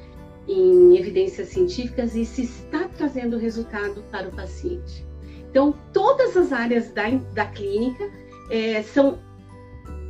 em 0.49 0.97
evidências 0.97 1.49
científicas 1.49 2.15
e 2.15 2.25
se 2.25 2.43
está 2.43 2.89
trazendo 2.89 3.39
resultado 3.39 4.03
para 4.11 4.29
o 4.29 4.33
paciente. 4.33 5.07
Então, 5.49 5.75
todas 5.93 6.37
as 6.37 6.53
áreas 6.53 6.91
da, 6.91 7.09
da 7.33 7.47
clínica 7.47 8.11
é, 8.51 8.83
são 8.83 9.19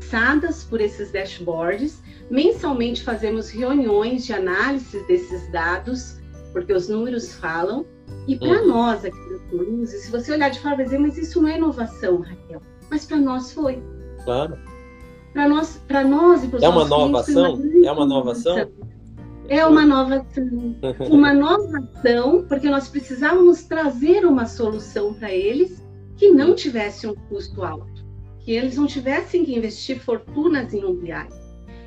passadas 0.07 0.64
por 0.64 0.81
esses 0.81 1.11
dashboards. 1.11 2.01
Mensalmente 2.31 3.03
fazemos 3.03 3.51
reuniões 3.51 4.25
de 4.25 4.33
análise 4.33 5.01
desses 5.07 5.51
dados, 5.53 6.21
porque 6.53 6.73
os 6.73 6.89
números 6.89 7.35
falam, 7.35 7.87
e 8.27 8.37
para 8.37 8.62
uhum. 8.62 8.69
nós 8.69 9.05
aqui 9.05 9.19
do 9.29 9.39
Toulouse, 9.51 9.97
se 9.99 10.11
você 10.11 10.33
olhar 10.33 10.51
de 10.51 10.59
fora, 10.59 10.77
vai 10.77 10.85
dizer, 10.85 10.99
mas 10.99 11.17
isso 11.17 11.41
não 11.41 11.49
é 11.49 11.57
inovação, 11.57 12.21
Raquel. 12.21 12.61
Mas 12.91 13.05
para 13.05 13.19
nós 13.19 13.53
foi. 13.53 13.83
Claro. 14.25 14.59
Para 15.33 15.49
nós, 15.49 15.81
para 15.87 16.05
nós 16.05 16.43
e 16.43 16.49
para 16.49 16.57
os 16.57 16.62
é 16.62 16.69
uma 16.69 16.83
inovação? 16.83 17.62
É 17.85 17.93
uma 17.93 18.05
inovação? 18.05 18.71
É 19.49 19.67
uma 19.67 19.83
inovação. 19.83 20.45
uma 21.11 21.33
inovação, 21.33 22.45
porque 22.49 22.69
nós 22.69 22.89
precisávamos 22.89 23.62
trazer 23.65 24.27
uma 24.27 24.47
solução 24.47 25.15
para 25.15 25.33
eles 25.33 25.87
que 26.17 26.31
não 26.31 26.55
tivesse 26.55 27.07
um 27.07 27.15
custo 27.29 27.62
alto, 27.62 28.05
que 28.41 28.53
eles 28.53 28.77
não 28.77 28.87
tivessem 28.87 29.45
que 29.45 29.57
investir 29.57 30.01
fortunas 30.01 30.75
em. 30.75 30.83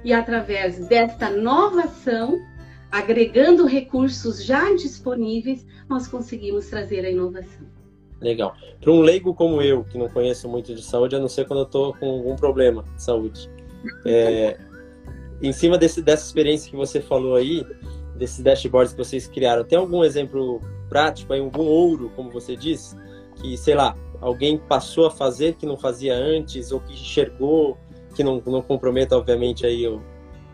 E 0.03 0.13
através 0.13 0.87
desta 0.87 1.31
inovação, 1.31 2.39
agregando 2.91 3.65
recursos 3.65 4.43
já 4.43 4.73
disponíveis, 4.75 5.65
nós 5.89 6.07
conseguimos 6.07 6.67
trazer 6.67 7.05
a 7.05 7.09
inovação. 7.09 7.67
Legal. 8.21 8.53
Para 8.81 8.91
um 8.91 9.01
leigo 9.01 9.33
como 9.33 9.61
eu, 9.61 9.83
que 9.83 9.97
não 9.97 10.09
conheço 10.09 10.47
muito 10.47 10.73
de 10.73 10.83
saúde, 10.83 11.15
a 11.15 11.19
não 11.19 11.27
ser 11.27 11.47
quando 11.47 11.59
eu 11.59 11.65
estou 11.65 11.93
com 11.93 12.05
algum 12.05 12.35
problema 12.35 12.83
de 12.95 13.03
saúde. 13.03 13.49
É, 14.05 14.57
em 15.41 15.53
cima 15.53 15.77
desse, 15.77 16.01
dessa 16.01 16.25
experiência 16.25 16.69
que 16.69 16.75
você 16.75 16.99
falou 16.99 17.35
aí, 17.35 17.65
desses 18.15 18.41
dashboards 18.41 18.93
que 18.93 18.97
vocês 18.97 19.27
criaram, 19.27 19.63
tem 19.63 19.77
algum 19.77 20.03
exemplo 20.03 20.59
prático, 20.89 21.31
aí, 21.31 21.39
algum 21.39 21.63
ouro, 21.63 22.11
como 22.15 22.29
você 22.29 22.55
disse, 22.55 22.95
que, 23.35 23.55
sei 23.57 23.75
lá, 23.75 23.95
alguém 24.19 24.57
passou 24.57 25.05
a 25.05 25.11
fazer 25.11 25.55
que 25.55 25.65
não 25.65 25.77
fazia 25.77 26.13
antes, 26.13 26.71
ou 26.73 26.81
que 26.81 26.93
enxergou, 26.93 27.77
que 28.15 28.23
não, 28.23 28.41
não 28.45 28.61
comprometa, 28.61 29.17
obviamente, 29.17 29.65
aí 29.65 29.87
o, 29.87 30.01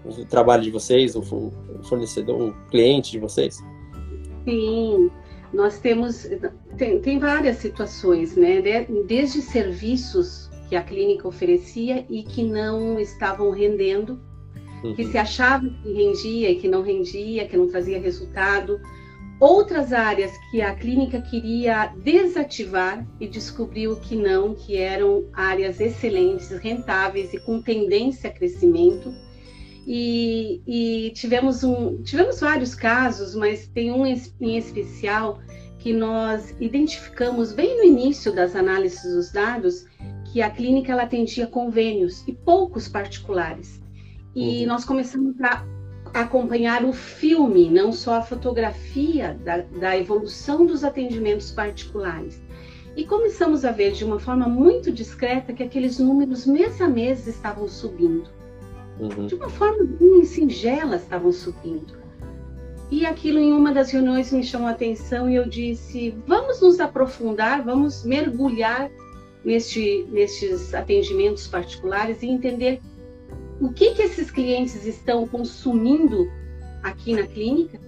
o 0.05 0.25
trabalho 0.25 0.63
de 0.63 0.71
vocês, 0.71 1.15
o, 1.15 1.21
o 1.21 1.83
fornecedor, 1.83 2.49
o 2.49 2.53
cliente 2.69 3.11
de 3.11 3.19
vocês? 3.19 3.63
Sim, 4.43 5.09
nós 5.53 5.79
temos, 5.79 6.27
tem, 6.77 6.99
tem 6.99 7.19
várias 7.19 7.57
situações, 7.57 8.35
né? 8.35 8.61
Desde 9.07 9.41
serviços 9.41 10.49
que 10.69 10.75
a 10.75 10.83
clínica 10.83 11.27
oferecia 11.27 12.05
e 12.09 12.23
que 12.23 12.43
não 12.43 12.99
estavam 12.99 13.51
rendendo, 13.51 14.19
uhum. 14.83 14.93
que 14.95 15.05
se 15.05 15.17
achava 15.17 15.67
que 15.67 15.93
rendia 15.93 16.51
e 16.51 16.55
que 16.55 16.67
não 16.67 16.81
rendia, 16.81 17.47
que 17.47 17.55
não 17.57 17.67
trazia 17.67 17.99
resultado. 17.99 18.79
Outras 19.39 19.91
áreas 19.91 20.31
que 20.49 20.61
a 20.61 20.73
clínica 20.73 21.21
queria 21.21 21.87
desativar 22.03 23.05
e 23.19 23.27
descobriu 23.27 23.97
que 23.97 24.15
não, 24.15 24.55
que 24.55 24.77
eram 24.77 25.25
áreas 25.33 25.81
excelentes, 25.81 26.49
rentáveis 26.51 27.33
e 27.33 27.39
com 27.39 27.61
tendência 27.61 28.29
a 28.29 28.33
crescimento. 28.33 29.13
E, 29.85 30.61
e 30.65 31.11
tivemos, 31.11 31.63
um, 31.63 32.01
tivemos 32.01 32.39
vários 32.39 32.73
casos, 32.73 33.35
mas 33.35 33.67
tem 33.67 33.91
um 33.91 34.05
em 34.05 34.57
especial 34.57 35.39
que 35.79 35.93
nós 35.93 36.55
identificamos 36.59 37.51
bem 37.51 37.77
no 37.77 37.83
início 37.83 38.33
das 38.33 38.55
análises 38.55 39.03
dos 39.03 39.31
dados 39.31 39.85
que 40.31 40.41
a 40.41 40.49
clínica 40.49 40.91
ela 40.91 41.03
atendia 41.03 41.45
convênios 41.45 42.27
e 42.27 42.33
poucos 42.33 42.87
particulares. 42.87 43.81
E 44.33 44.61
uhum. 44.61 44.67
nós 44.67 44.83
começamos 44.83 45.39
a 45.41 45.74
acompanhar 46.21 46.85
o 46.85 46.93
filme, 46.93 47.69
não 47.69 47.91
só 47.91 48.15
a 48.15 48.21
fotografia 48.21 49.37
da, 49.43 49.57
da 49.57 49.97
evolução 49.97 50.65
dos 50.65 50.83
atendimentos 50.83 51.51
particulares. 51.51 52.41
E 52.95 53.03
começamos 53.03 53.65
a 53.65 53.71
ver 53.71 53.91
de 53.91 54.05
uma 54.05 54.17
forma 54.17 54.47
muito 54.47 54.91
discreta 54.91 55.51
que 55.51 55.61
aqueles 55.61 55.99
números 55.99 56.45
mês 56.45 56.81
a 56.81 56.87
mês 56.87 57.27
estavam 57.27 57.67
subindo. 57.67 58.29
Uhum. 58.97 59.27
De 59.27 59.35
uma 59.35 59.49
forma 59.49 59.83
bem 59.83 60.23
singela 60.23 60.95
estavam 60.95 61.33
subindo. 61.33 61.93
E 62.89 63.05
aquilo 63.05 63.39
em 63.39 63.51
uma 63.51 63.73
das 63.73 63.91
reuniões 63.91 64.31
me 64.31 64.43
chamou 64.43 64.69
a 64.69 64.71
atenção 64.71 65.29
e 65.29 65.35
eu 65.35 65.49
disse: 65.49 66.15
vamos 66.25 66.61
nos 66.61 66.79
aprofundar, 66.79 67.61
vamos 67.61 68.05
mergulhar 68.05 68.89
neste, 69.43 70.07
nestes 70.09 70.73
atendimentos 70.73 71.45
particulares 71.45 72.21
e 72.23 72.27
entender 72.27 72.79
o 73.59 73.71
que, 73.71 73.93
que 73.93 74.01
esses 74.01 74.29
clientes 74.29 74.85
estão 74.85 75.27
consumindo 75.27 76.29
aqui 76.83 77.13
na 77.13 77.23
clínica. 77.23 77.79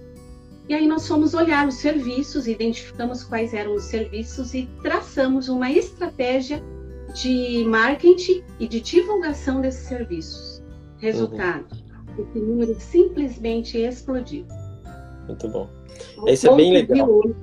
E 0.68 0.74
aí 0.74 0.86
nós 0.86 1.06
fomos 1.08 1.32
olhar 1.34 1.66
os 1.66 1.76
serviços, 1.76 2.46
identificamos 2.46 3.24
quais 3.24 3.54
eram 3.54 3.74
os 3.74 3.84
serviços 3.84 4.52
e 4.54 4.68
traçamos 4.82 5.48
uma 5.48 5.70
estratégia 5.70 6.62
de 7.14 7.64
marketing 7.64 8.44
e 8.60 8.68
de 8.68 8.80
divulgação 8.80 9.60
desses 9.60 9.86
serviços. 9.88 10.62
Resultado: 10.98 11.66
uhum. 12.18 12.24
esse 12.24 12.38
número 12.38 12.80
simplesmente 12.80 13.78
explodiu. 13.78 14.44
Muito 15.26 15.48
bom. 15.48 15.70
Isso 16.26 16.48
é 16.48 16.56
bem 16.56 16.72
legal. 16.72 17.08
Hoje, 17.08 17.34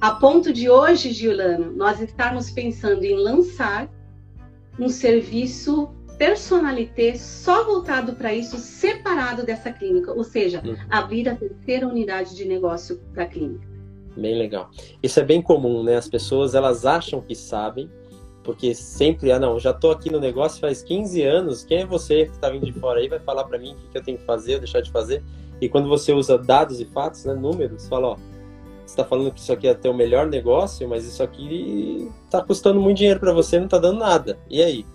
a 0.00 0.12
ponto 0.12 0.52
de 0.52 0.70
hoje, 0.70 1.12
Giulano, 1.12 1.72
nós 1.72 2.00
estarmos 2.00 2.50
pensando 2.50 3.04
em 3.04 3.14
lançar 3.16 3.90
um 4.78 4.88
serviço 4.88 5.90
personalité 6.18 7.16
só 7.16 7.64
voltado 7.64 8.14
para 8.14 8.34
isso, 8.34 8.56
separado 8.58 9.44
dessa 9.44 9.70
clínica, 9.70 10.12
ou 10.12 10.24
seja, 10.24 10.62
uhum. 10.64 10.76
abrir 10.90 11.28
a 11.28 11.36
terceira 11.36 11.86
unidade 11.86 12.34
de 12.34 12.44
negócio 12.44 13.00
da 13.12 13.26
clínica. 13.26 13.66
Bem 14.16 14.38
legal. 14.38 14.70
Isso 15.02 15.20
é 15.20 15.22
bem 15.22 15.42
comum, 15.42 15.82
né? 15.82 15.96
As 15.96 16.08
pessoas 16.08 16.54
elas 16.54 16.86
acham 16.86 17.20
que 17.20 17.34
sabem, 17.34 17.90
porque 18.42 18.74
sempre, 18.74 19.30
ah, 19.30 19.38
não, 19.38 19.58
já 19.58 19.72
tô 19.72 19.90
aqui 19.90 20.10
no 20.10 20.18
negócio 20.18 20.60
faz 20.60 20.82
15 20.82 21.22
anos, 21.22 21.64
quem 21.64 21.78
é 21.78 21.86
você 21.86 22.26
que 22.26 22.38
tá 22.38 22.48
vindo 22.48 22.64
de 22.64 22.72
fora 22.72 23.00
aí 23.00 23.08
vai 23.08 23.18
falar 23.18 23.44
para 23.44 23.58
mim 23.58 23.72
o 23.72 23.76
que, 23.76 23.88
que 23.88 23.98
eu 23.98 24.04
tenho 24.04 24.18
que 24.18 24.24
fazer 24.24 24.54
ou 24.54 24.60
deixar 24.60 24.80
de 24.80 24.90
fazer? 24.90 25.22
E 25.60 25.68
quando 25.68 25.88
você 25.88 26.12
usa 26.12 26.38
dados 26.38 26.80
e 26.80 26.84
fatos, 26.86 27.24
né, 27.24 27.34
números, 27.34 27.88
fala, 27.88 28.08
ó, 28.08 28.16
você 28.86 28.92
está 28.92 29.04
falando 29.04 29.32
que 29.32 29.40
isso 29.40 29.52
aqui 29.52 29.66
é 29.66 29.90
o 29.90 29.94
melhor 29.94 30.26
negócio, 30.26 30.88
mas 30.88 31.04
isso 31.04 31.22
aqui 31.22 32.08
está 32.24 32.40
custando 32.40 32.80
muito 32.80 32.98
dinheiro 32.98 33.18
para 33.18 33.32
você, 33.32 33.58
não 33.58 33.64
está 33.66 33.78
dando 33.78 33.98
nada. 33.98 34.38
E 34.48 34.62
aí? 34.62 34.86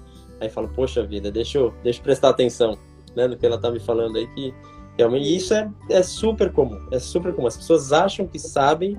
Aí 0.41 0.49
fala, 0.49 0.67
poxa 0.67 1.05
vida, 1.05 1.31
deixa 1.31 1.57
eu, 1.57 1.73
deixa 1.83 1.99
eu 1.99 2.03
prestar 2.03 2.29
atenção 2.29 2.77
né, 3.15 3.27
no 3.27 3.37
que 3.37 3.45
ela 3.45 3.55
está 3.55 3.71
me 3.71 3.79
falando 3.79 4.17
aí, 4.17 4.27
que 4.27 4.53
realmente 4.97 5.33
isso 5.33 5.53
é, 5.53 5.71
é 5.89 6.03
super 6.03 6.51
comum, 6.51 6.79
é 6.91 6.99
super 6.99 7.33
comum. 7.33 7.47
As 7.47 7.55
pessoas 7.55 7.93
acham 7.93 8.27
que 8.27 8.39
sabem 8.39 8.97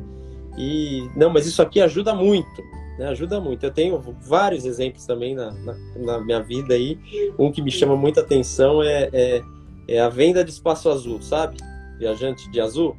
e, 0.56 1.06
não, 1.14 1.28
mas 1.28 1.46
isso 1.46 1.60
aqui 1.60 1.80
ajuda 1.80 2.14
muito 2.14 2.62
né? 2.98 3.08
Ajuda 3.08 3.40
muito. 3.40 3.64
Eu 3.64 3.70
tenho 3.70 4.00
vários 4.20 4.64
exemplos 4.64 5.04
também 5.06 5.34
na, 5.34 5.50
na, 5.50 5.76
na, 5.96 6.18
minha 6.20 6.40
vida 6.40 6.74
aí. 6.74 6.98
Um 7.38 7.50
que 7.50 7.62
me 7.62 7.70
chama 7.70 7.96
muita 7.96 8.20
atenção 8.20 8.82
é, 8.82 9.08
é, 9.12 9.42
é, 9.88 10.00
a 10.00 10.08
venda 10.08 10.44
de 10.44 10.50
espaço 10.50 10.88
azul, 10.90 11.20
sabe? 11.20 11.56
Viajante 11.98 12.50
de 12.50 12.60
azul. 12.60 12.96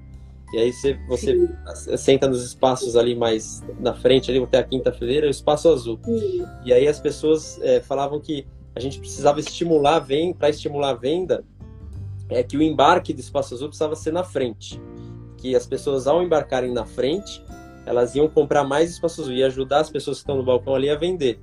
E 0.53 0.59
aí 0.59 0.71
você, 0.71 0.93
você 1.07 1.97
senta 1.97 2.27
nos 2.27 2.45
espaços 2.45 2.95
ali 2.95 3.15
mais 3.15 3.63
na 3.79 3.91
frente, 3.91 4.29
ali 4.29 4.41
até 4.41 4.59
a 4.59 4.63
quinta-feira, 4.63 5.25
o 5.25 5.29
espaço 5.29 5.67
azul. 5.67 5.99
Sim. 6.05 6.45
E 6.63 6.71
aí 6.71 6.87
as 6.87 6.99
pessoas 6.99 7.59
é, 7.63 7.81
falavam 7.81 8.19
que 8.19 8.45
a 8.75 8.79
gente 8.79 8.99
precisava 8.99 9.39
estimular 9.39 9.95
a 9.95 9.99
venda, 9.99 10.35
para 10.37 10.49
estimular 10.49 10.91
a 10.91 10.93
venda, 10.93 11.43
é 12.29 12.43
que 12.43 12.55
o 12.55 12.61
embarque 12.61 13.13
do 13.13 13.19
espaço 13.19 13.55
azul 13.55 13.67
precisava 13.67 13.95
ser 13.95 14.13
na 14.13 14.23
frente. 14.23 14.79
Que 15.37 15.55
as 15.55 15.65
pessoas, 15.65 16.05
ao 16.05 16.21
embarcarem 16.21 16.71
na 16.71 16.85
frente, 16.85 17.43
elas 17.83 18.13
iam 18.13 18.27
comprar 18.27 18.63
mais 18.63 18.91
espaços 18.91 19.27
e 19.29 19.43
ajudar 19.43 19.79
as 19.79 19.89
pessoas 19.89 20.17
que 20.17 20.21
estão 20.21 20.37
no 20.37 20.45
balcão 20.45 20.75
ali 20.75 20.87
a 20.87 20.95
vender. 20.95 21.39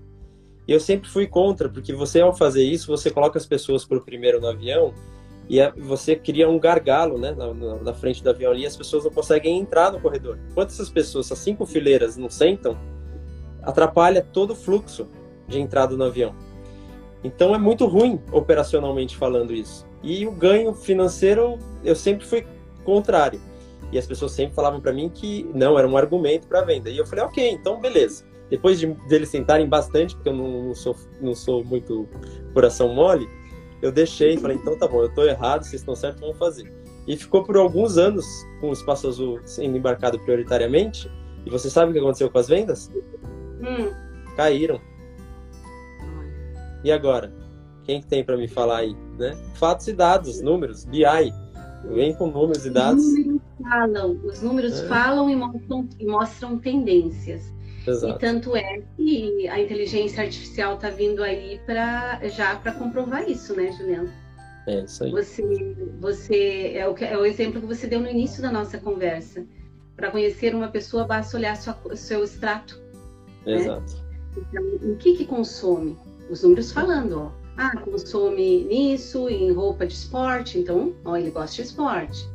E 0.69 0.73
eu 0.73 0.79
sempre 0.79 1.11
fui 1.11 1.27
contra, 1.27 1.69
porque 1.69 1.93
você 1.93 2.21
ao 2.21 2.33
fazer 2.33 2.63
isso, 2.63 2.87
você 2.87 3.11
coloca 3.11 3.37
as 3.37 3.47
pessoas 3.47 3.85
por 3.85 4.05
primeiro 4.05 4.41
no 4.41 4.47
avião 4.47 4.95
e 5.51 5.69
você 5.81 6.15
cria 6.15 6.49
um 6.49 6.61
gargalo, 6.61 7.19
né, 7.19 7.33
na, 7.33 7.53
na, 7.53 7.93
frente 7.93 8.23
do 8.23 8.31
avião 8.31 8.53
ali, 8.53 8.63
e 8.63 8.67
as 8.67 8.77
pessoas 8.77 9.03
não 9.03 9.11
conseguem 9.11 9.59
entrar 9.59 9.91
no 9.91 10.01
corredor. 10.01 10.39
Enquanto 10.49 10.69
essas 10.69 10.89
pessoas, 10.89 11.27
essas 11.27 11.41
cinco 11.41 11.67
fileiras 11.67 12.17
não 12.17 12.31
sentam, 12.31 12.79
atrapalha 13.61 14.23
todo 14.23 14.53
o 14.53 14.55
fluxo 14.55 15.09
de 15.49 15.61
entrada 15.61 15.97
no 15.97 16.05
avião. 16.05 16.37
Então 17.25 17.53
é 17.53 17.59
muito 17.59 17.85
ruim 17.87 18.21
operacionalmente 18.31 19.17
falando 19.17 19.53
isso. 19.53 19.85
E 20.05 20.25
o 20.25 20.31
ganho 20.31 20.73
financeiro 20.73 21.59
eu 21.83 21.97
sempre 21.97 22.25
fui 22.25 22.47
contrário. 22.85 23.41
E 23.91 23.99
as 23.99 24.07
pessoas 24.07 24.31
sempre 24.31 24.55
falavam 24.55 24.81
para 24.81 24.93
mim 24.93 25.09
que 25.09 25.51
não, 25.53 25.77
era 25.77 25.89
um 25.89 25.97
argumento 25.97 26.47
para 26.47 26.63
venda. 26.63 26.89
E 26.91 26.97
eu 26.97 27.05
falei, 27.05 27.25
ok, 27.25 27.51
então 27.51 27.81
beleza. 27.81 28.25
Depois 28.49 28.79
de 28.79 28.87
deles 29.09 29.29
sentarem 29.29 29.69
bastante, 29.69 30.15
porque 30.15 30.29
eu 30.29 30.33
não, 30.33 30.67
não, 30.67 30.75
sou, 30.77 30.95
não 31.21 31.35
sou 31.35 31.65
muito 31.65 32.09
coração 32.55 32.95
mole, 32.95 33.29
eu 33.83 33.91
deixei 33.91 34.35
e 34.35 34.39
falei, 34.39 34.57
então 34.57 34.79
tá 34.79 34.87
bom, 34.87 35.03
eu 35.03 35.15
tô 35.15 35.25
errado, 35.25 35.63
vocês 35.63 35.81
estão 35.81 35.95
certos, 35.95 36.21
vamos 36.21 36.39
fazer. 36.39 36.73
E 37.07 37.17
ficou 37.17 37.43
por 37.43 37.57
alguns 37.57 37.99
anos 37.99 38.25
com 38.61 38.71
o 38.71 38.73
Espaço 38.73 39.09
Azul 39.09 39.41
sendo 39.45 39.77
embarcado 39.77 40.19
prioritariamente. 40.21 41.11
E 41.47 41.51
você 41.51 41.71
sabe 41.71 41.91
o 41.91 41.93
que 41.95 41.99
aconteceu 41.99 42.31
com 42.31 42.39
as 42.39 42.49
vendas? 42.49 42.91
Hum. 43.61 43.91
Caíram. 44.37 44.81
E 46.85 46.93
agora? 46.93 47.33
Quem 47.85 48.01
que 48.01 48.07
tem 48.07 48.23
para 48.23 48.37
me 48.37 48.47
falar 48.47 48.79
aí, 48.79 48.97
né? 49.19 49.37
Fatos 49.55 49.89
e 49.89 49.93
dados, 49.93 50.41
números, 50.41 50.85
BI. 50.85 51.33
Vem 51.95 52.15
com 52.15 52.27
números 52.29 52.67
e 52.67 52.71
dados. 52.71 53.03
Os 53.03 53.13
números 53.17 53.43
falam, 53.63 54.21
os 54.25 54.43
números 54.43 54.81
é. 54.81 54.87
falam 54.87 55.31
e 55.31 55.37
mostram, 55.37 55.89
e 55.99 56.07
mostram 56.07 56.59
tendências. 56.59 57.43
Exato. 57.87 58.17
E 58.17 58.19
tanto 58.19 58.57
é 58.57 58.83
que 58.97 59.49
a 59.49 59.61
inteligência 59.61 60.23
artificial 60.23 60.75
está 60.75 60.91
vindo 60.91 61.23
aí 61.23 61.61
para 61.65 62.21
já 62.29 62.57
para 62.57 62.73
comprovar 62.73 63.29
isso, 63.29 63.55
né, 63.55 63.73
Juliano? 63.73 64.13
É 64.67 64.81
isso 64.81 65.05
aí. 65.05 65.11
Você, 65.11 65.77
você 65.99 66.73
é 66.75 66.89
o, 66.89 66.97
é 66.99 67.17
o 67.17 67.25
exemplo 67.25 67.61
que 67.61 67.67
você 67.67 67.87
deu 67.87 68.01
no 68.01 68.09
início 68.09 68.43
da 68.43 68.53
nossa 68.53 68.79
conversa. 68.79 69.45
Para 69.97 70.11
conhecer 70.11 70.55
uma 70.55 70.69
pessoa, 70.69 71.05
basta 71.05 71.37
olhar 71.37 71.57
sua, 71.57 71.77
seu 71.95 72.23
extrato. 72.25 72.81
Né? 73.45 73.55
Exato. 73.55 73.95
Né? 73.95 74.03
Então, 74.37 74.91
o 74.93 74.97
que 74.97 75.17
que 75.17 75.25
consome? 75.27 75.97
Os 76.31 76.43
números 76.43 76.71
falando, 76.71 77.19
ó 77.19 77.41
ah, 77.61 77.77
consome 77.77 78.65
nisso, 78.65 79.29
em 79.29 79.53
roupa 79.53 79.87
de 79.87 79.93
esporte, 79.93 80.59
então, 80.59 80.95
ó, 81.05 81.15
ele 81.15 81.31
gosta 81.31 81.57
de 81.57 81.69
esporte. 81.69 82.27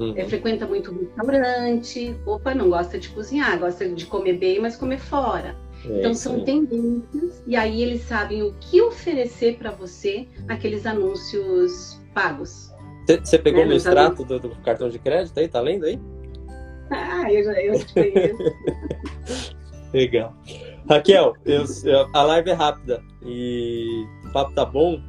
Uhum. 0.00 0.14
É, 0.16 0.24
frequenta 0.24 0.66
muito 0.66 0.92
restaurante, 0.92 2.16
opa, 2.24 2.54
não 2.54 2.70
gosta 2.70 2.98
de 2.98 3.10
cozinhar, 3.10 3.58
gosta 3.58 3.86
de 3.86 4.06
comer 4.06 4.38
bem, 4.38 4.58
mas 4.58 4.74
comer 4.74 4.98
fora. 4.98 5.54
É 5.84 5.98
então 5.98 6.14
são 6.14 6.42
tendências 6.42 7.42
e 7.46 7.54
aí 7.54 7.82
eles 7.82 8.02
sabem 8.02 8.42
o 8.42 8.54
que 8.60 8.80
oferecer 8.80 9.56
para 9.56 9.70
você 9.70 10.26
naqueles 10.46 10.86
anúncios 10.86 12.00
pagos. 12.14 12.72
Você 13.06 13.38
pegou 13.38 13.66
né? 13.66 13.74
o 13.74 13.76
extrato 13.76 14.24
do, 14.24 14.38
do, 14.38 14.50
cartão 14.62 14.88
de 14.88 14.98
crédito 14.98 15.38
aí? 15.38 15.48
Tá 15.48 15.60
lendo 15.60 15.84
aí? 15.84 16.00
Ah, 16.90 17.30
eu 17.30 17.44
já 17.44 17.52
eu 17.60 17.84
te. 17.84 18.34
Legal. 19.92 20.34
Raquel, 20.88 21.34
eu, 21.44 21.64
a 22.14 22.22
live 22.22 22.50
é 22.50 22.54
rápida 22.54 23.02
e 23.22 24.06
o 24.24 24.32
papo 24.32 24.54
tá 24.54 24.64
bom, 24.64 25.00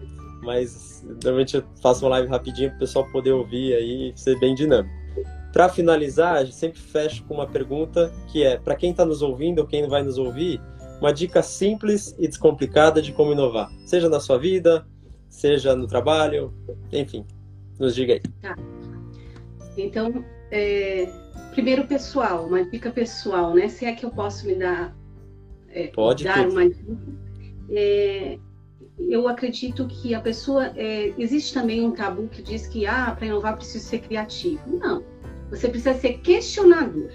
mas 0.42 1.04
normalmente 1.24 1.58
eu 1.58 1.64
faço 1.82 2.06
uma 2.06 2.12
live 2.12 2.28
rapidinho 2.28 2.70
para 2.70 2.78
o 2.78 2.80
pessoal 2.80 3.08
poder 3.12 3.32
ouvir 3.32 3.74
aí 3.74 4.12
e 4.12 4.20
ser 4.20 4.40
bem 4.40 4.56
dinâmico. 4.56 4.94
Para 5.52 5.68
finalizar, 5.68 6.36
a 6.36 6.44
gente 6.44 6.56
sempre 6.56 6.80
fecha 6.80 7.24
com 7.28 7.34
uma 7.34 7.48
pergunta 7.48 8.12
que 8.32 8.44
é: 8.44 8.58
para 8.58 8.76
quem 8.76 8.92
está 8.92 9.06
nos 9.06 9.22
ouvindo 9.22 9.60
ou 9.60 9.68
quem 9.68 9.88
vai 9.88 10.02
nos 10.02 10.18
ouvir, 10.18 10.62
uma 11.00 11.12
dica 11.12 11.42
simples 11.42 12.16
e 12.18 12.28
descomplicada 12.28 13.02
de 13.02 13.12
como 13.12 13.34
inovar, 13.34 13.70
seja 13.86 14.08
na 14.08 14.20
sua 14.20 14.38
vida, 14.38 14.86
seja 15.28 15.76
no 15.76 15.88
trabalho, 15.88 16.54
enfim, 16.92 17.26
nos 17.80 17.96
diga 17.96 18.14
aí. 18.14 18.22
Tá. 18.42 18.56
Então, 19.78 20.24
é, 20.52 21.12
primeiro 21.52 21.86
pessoal, 21.86 22.46
uma 22.46 22.64
dica 22.64 22.92
pessoal, 22.92 23.54
né? 23.54 23.68
Se 23.68 23.86
é 23.86 23.94
que 23.94 24.06
eu 24.06 24.12
posso 24.12 24.46
me 24.46 24.56
dar, 24.56 24.96
é, 25.74 25.88
Pode 25.88 26.24
dar 26.24 26.48
uma 26.48 26.70
dica. 26.70 26.98
É, 27.70 28.38
eu 29.00 29.28
acredito 29.28 29.88
que 29.88 30.14
a 30.14 30.20
pessoa 30.20 30.72
é, 30.76 31.14
existe 31.18 31.54
também 31.54 31.86
um 31.86 31.92
tabu 31.92 32.28
que 32.28 32.42
diz 32.42 32.68
que 32.68 32.86
ah, 32.86 33.14
para 33.18 33.28
inovar 33.28 33.56
preciso 33.56 33.86
ser 33.86 34.00
criativo. 34.00 34.62
Não, 34.68 35.04
você 35.50 35.68
precisa 35.68 35.94
ser 35.94 36.20
questionador 36.20 37.12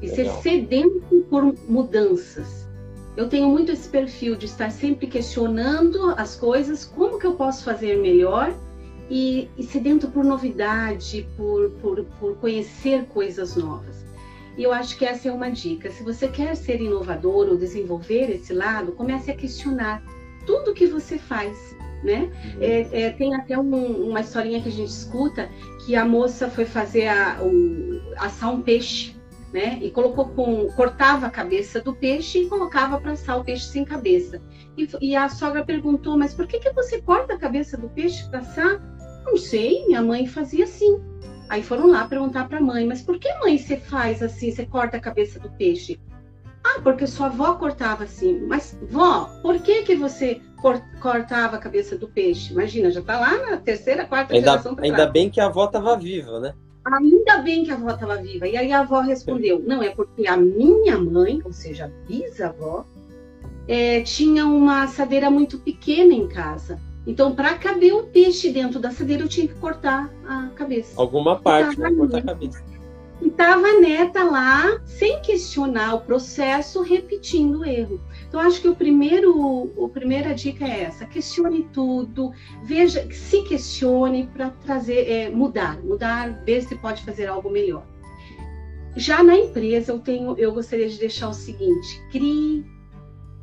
e 0.00 0.08
ser 0.08 0.28
sedento 0.42 1.26
por 1.28 1.54
mudanças. 1.68 2.68
Eu 3.16 3.28
tenho 3.28 3.48
muito 3.48 3.70
esse 3.70 3.88
perfil 3.88 4.36
de 4.36 4.46
estar 4.46 4.70
sempre 4.70 5.06
questionando 5.06 6.14
as 6.16 6.34
coisas, 6.34 6.84
como 6.84 7.18
que 7.18 7.26
eu 7.26 7.34
posso 7.34 7.62
fazer 7.62 7.98
melhor 7.98 8.54
e, 9.10 9.50
e 9.58 9.62
sedento 9.62 10.08
por 10.08 10.24
novidade, 10.24 11.28
por, 11.36 11.70
por, 11.82 12.04
por 12.18 12.36
conhecer 12.36 13.04
coisas 13.06 13.54
novas. 13.54 14.02
E 14.56 14.62
eu 14.62 14.72
acho 14.72 14.96
que 14.96 15.04
essa 15.04 15.28
é 15.28 15.32
uma 15.32 15.50
dica. 15.50 15.90
Se 15.90 16.02
você 16.02 16.28
quer 16.28 16.56
ser 16.56 16.80
inovador 16.80 17.48
ou 17.48 17.56
desenvolver 17.56 18.30
esse 18.30 18.52
lado, 18.52 18.92
comece 18.92 19.30
a 19.30 19.36
questionar 19.36 20.02
tudo 20.46 20.74
que 20.74 20.86
você 20.86 21.18
faz, 21.18 21.76
né? 22.02 22.30
Uhum. 22.44 22.62
É, 22.62 23.02
é, 23.02 23.10
tem 23.10 23.34
até 23.34 23.58
um, 23.58 24.08
uma 24.08 24.20
historinha 24.20 24.60
que 24.60 24.68
a 24.68 24.72
gente 24.72 24.90
escuta 24.90 25.48
que 25.84 25.94
a 25.96 26.04
moça 26.04 26.48
foi 26.48 26.64
fazer 26.64 27.08
a, 27.08 27.38
o, 27.42 28.00
assar 28.18 28.52
um 28.52 28.62
peixe, 28.62 29.16
né? 29.52 29.78
E 29.82 29.90
colocou 29.90 30.28
com, 30.28 30.68
cortava 30.68 31.26
a 31.26 31.30
cabeça 31.30 31.80
do 31.80 31.94
peixe 31.94 32.42
e 32.42 32.48
colocava 32.48 33.00
para 33.00 33.12
assar 33.12 33.38
o 33.38 33.44
peixe 33.44 33.66
sem 33.66 33.84
cabeça. 33.84 34.40
E, 34.76 34.88
e, 35.00 35.16
a 35.16 35.28
sogra 35.28 35.64
perguntou, 35.64 36.16
mas 36.16 36.32
por 36.32 36.46
que, 36.46 36.58
que 36.58 36.72
você 36.72 37.00
corta 37.02 37.34
a 37.34 37.38
cabeça 37.38 37.76
do 37.76 37.88
peixe 37.88 38.28
para 38.30 38.40
assar? 38.40 38.80
Não 39.24 39.36
sei, 39.36 39.86
minha 39.86 40.02
mãe 40.02 40.26
fazia 40.26 40.64
assim. 40.64 41.00
Aí 41.48 41.62
foram 41.62 41.86
lá 41.86 42.06
perguntar 42.08 42.48
para 42.48 42.58
a 42.58 42.62
mãe, 42.62 42.86
mas 42.86 43.02
por 43.02 43.18
que 43.18 43.32
mãe 43.40 43.58
você 43.58 43.76
faz 43.76 44.22
assim, 44.22 44.50
você 44.50 44.64
corta 44.64 44.96
a 44.96 45.00
cabeça 45.00 45.38
do 45.38 45.50
peixe? 45.50 46.00
Ah, 46.64 46.80
porque 46.82 47.06
sua 47.06 47.26
avó 47.26 47.54
cortava 47.54 48.04
assim. 48.04 48.40
Mas, 48.46 48.78
vó, 48.90 49.24
por 49.42 49.58
que 49.60 49.82
que 49.82 49.96
você 49.96 50.40
cortava 51.00 51.56
a 51.56 51.58
cabeça 51.58 51.96
do 51.96 52.08
peixe? 52.08 52.52
Imagina, 52.52 52.90
já 52.90 53.02
tá 53.02 53.18
lá 53.18 53.50
na 53.50 53.56
terceira, 53.56 54.06
quarta 54.06 54.32
ainda, 54.32 54.50
geração. 54.50 54.76
Ainda 54.80 55.06
bem 55.06 55.28
que 55.28 55.40
a 55.40 55.46
avó 55.46 55.64
estava 55.64 55.96
viva, 55.96 56.38
né? 56.38 56.54
Ainda 56.84 57.38
bem 57.38 57.64
que 57.64 57.70
a 57.70 57.74
avó 57.74 57.90
estava 57.90 58.16
viva. 58.16 58.46
E 58.46 58.56
aí 58.56 58.72
a 58.72 58.80
avó 58.80 59.00
respondeu: 59.00 59.60
não, 59.64 59.82
é 59.82 59.90
porque 59.90 60.26
a 60.26 60.36
minha 60.36 60.98
mãe, 60.98 61.40
ou 61.44 61.52
seja, 61.52 61.86
a 61.86 62.08
bisavó, 62.08 62.86
é, 63.66 64.00
tinha 64.02 64.46
uma 64.46 64.84
assadeira 64.84 65.30
muito 65.30 65.58
pequena 65.58 66.12
em 66.12 66.28
casa. 66.28 66.80
Então, 67.06 67.34
para 67.34 67.54
caber 67.54 67.92
o 67.94 68.04
peixe 68.04 68.50
dentro 68.50 68.78
da 68.78 68.90
assadeira, 68.90 69.24
eu 69.24 69.28
tinha 69.28 69.48
que 69.48 69.54
cortar 69.54 70.08
a 70.26 70.48
cabeça. 70.54 71.00
Alguma 71.00 71.40
parte, 71.40 71.76
para 71.76 71.92
cortar 71.94 72.18
a 72.18 72.22
cabeça. 72.22 72.62
E 73.22 73.28
estava 73.28 73.68
a 73.68 73.80
neta 73.80 74.24
lá, 74.24 74.80
sem 74.84 75.20
questionar 75.20 75.94
o 75.94 76.00
processo, 76.00 76.82
repetindo 76.82 77.60
o 77.60 77.64
erro. 77.64 78.00
Então, 78.26 78.40
acho 78.40 78.60
que 78.60 78.66
o 78.66 78.74
primeiro, 78.74 79.72
a 79.84 79.88
primeira 79.88 80.34
dica 80.34 80.64
é 80.64 80.82
essa: 80.82 81.06
questione 81.06 81.68
tudo, 81.72 82.32
veja, 82.64 83.08
se 83.12 83.42
questione 83.42 84.26
para 84.26 84.50
trazer, 84.50 85.08
é, 85.08 85.30
mudar, 85.30 85.80
mudar, 85.84 86.42
ver 86.44 86.62
se 86.62 86.74
pode 86.74 87.04
fazer 87.04 87.26
algo 87.26 87.48
melhor. 87.48 87.86
Já 88.96 89.22
na 89.22 89.36
empresa, 89.36 89.92
eu 89.92 90.00
tenho, 90.00 90.36
eu 90.36 90.52
gostaria 90.52 90.88
de 90.88 90.98
deixar 90.98 91.28
o 91.28 91.34
seguinte: 91.34 92.02
crie 92.10 92.66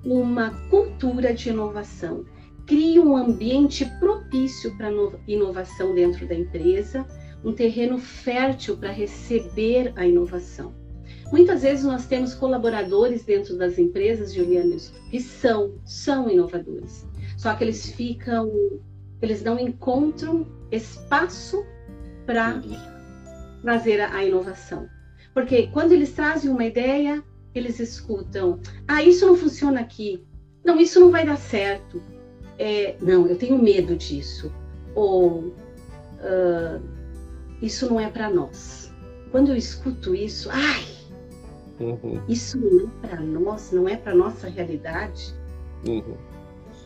uma 0.04 0.52
cultura 0.70 1.34
de 1.34 1.50
inovação, 1.50 2.26
crie 2.66 3.00
um 3.00 3.16
ambiente 3.16 3.86
propício 3.98 4.76
para 4.76 4.92
inovação 5.26 5.96
dentro 5.96 6.28
da 6.28 6.36
empresa 6.36 7.08
um 7.44 7.54
terreno 7.54 7.98
fértil 7.98 8.78
para 8.78 8.92
receber 8.92 9.94
a 9.96 10.06
inovação. 10.06 10.74
Muitas 11.32 11.62
vezes 11.62 11.86
nós 11.86 12.08
temos 12.08 12.34
colaboradores 12.34 13.24
dentro 13.24 13.56
das 13.56 13.78
empresas, 13.78 14.34
Juliana, 14.34 14.76
que 15.12 15.20
são, 15.20 15.76
são 15.86 16.30
inovadores. 16.30 17.06
Só 17.38 17.54
que 17.54 17.64
eles 17.64 17.92
ficam, 17.92 18.52
eles 19.22 19.44
não 19.44 19.60
encontram 19.60 20.48
espaço 20.72 21.64
para 22.26 22.62
trazer 23.62 24.02
a 24.02 24.24
inovação. 24.24 24.88
Porque 25.34 25.68
quando 25.68 25.92
eles 25.92 26.12
trazem 26.14 26.50
uma 26.50 26.66
ideia, 26.66 27.24
eles 27.54 27.80
escutam: 27.80 28.60
ah, 28.88 29.04
isso 29.04 29.26
não 29.26 29.36
funciona 29.36 29.80
aqui. 29.80 30.26
Não, 30.66 30.80
isso 30.80 31.00
não 31.00 31.12
vai 31.12 31.26
dar 31.26 31.38
certo. 31.38 32.02
É, 32.58 32.96
não, 33.02 33.28
eu 33.28 33.38
tenho 33.38 33.58
medo 33.58 33.96
disso. 33.96 34.52
Ou 34.96 35.54
uh, 36.20 36.99
isso 37.62 37.90
não 37.90 38.00
é 38.00 38.10
para 38.10 38.30
nós. 38.30 38.94
Quando 39.32 39.50
eu 39.50 39.56
escuto 39.56 40.16
isso, 40.16 40.50
ai, 40.52 40.86
uhum. 41.80 42.22
isso 42.28 42.58
não 42.60 42.88
é 42.88 43.08
para 43.08 43.22
nós, 43.22 43.72
não 43.72 43.88
é 43.88 43.96
para 43.96 44.16
nossa 44.16 44.48
realidade. 44.48 45.34
Uhum. 45.88 46.18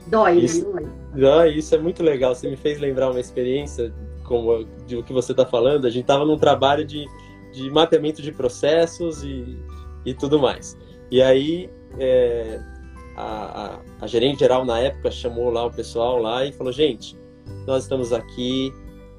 Dói, 0.07 0.35
né? 0.35 0.41
isso, 0.41 0.73
né? 0.73 0.81
Dói. 1.15 1.55
Isso 1.55 1.73
é 1.75 1.77
muito 1.77 2.03
legal. 2.03 2.35
Você 2.35 2.49
me 2.49 2.57
fez 2.57 2.79
lembrar 2.79 3.09
uma 3.09 3.19
experiência 3.19 3.93
como 4.25 4.65
de 4.85 4.97
o 4.97 5.03
que 5.03 5.13
você 5.13 5.31
está 5.31 5.45
falando. 5.45 5.85
A 5.85 5.89
gente 5.89 6.03
estava 6.03 6.25
num 6.25 6.37
trabalho 6.37 6.85
de, 6.85 7.05
de 7.53 7.69
mapeamento 7.69 8.21
de 8.21 8.31
processos 8.31 9.23
e, 9.23 9.57
e 10.05 10.13
tudo 10.13 10.39
mais. 10.39 10.77
E 11.09 11.21
aí 11.21 11.69
é, 11.99 12.59
a, 13.15 13.23
a, 13.65 13.79
a 14.01 14.07
gerente 14.07 14.39
geral 14.39 14.65
na 14.65 14.79
época 14.79 15.11
chamou 15.11 15.49
lá 15.49 15.65
o 15.65 15.71
pessoal 15.71 16.17
lá 16.17 16.45
e 16.45 16.51
falou: 16.51 16.73
gente, 16.73 17.17
nós 17.65 17.83
estamos 17.83 18.11
aqui 18.11 18.73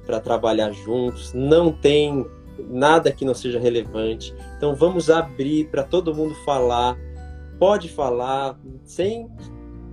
para 0.05 0.19
trabalhar 0.19 0.71
juntos, 0.71 1.33
não 1.33 1.71
tem 1.71 2.25
nada 2.69 3.11
que 3.11 3.25
não 3.25 3.33
seja 3.33 3.59
relevante. 3.59 4.33
Então 4.57 4.75
vamos 4.75 5.09
abrir 5.09 5.69
para 5.69 5.83
todo 5.83 6.13
mundo 6.13 6.35
falar. 6.45 6.97
Pode 7.59 7.89
falar 7.89 8.59
sem 8.83 9.29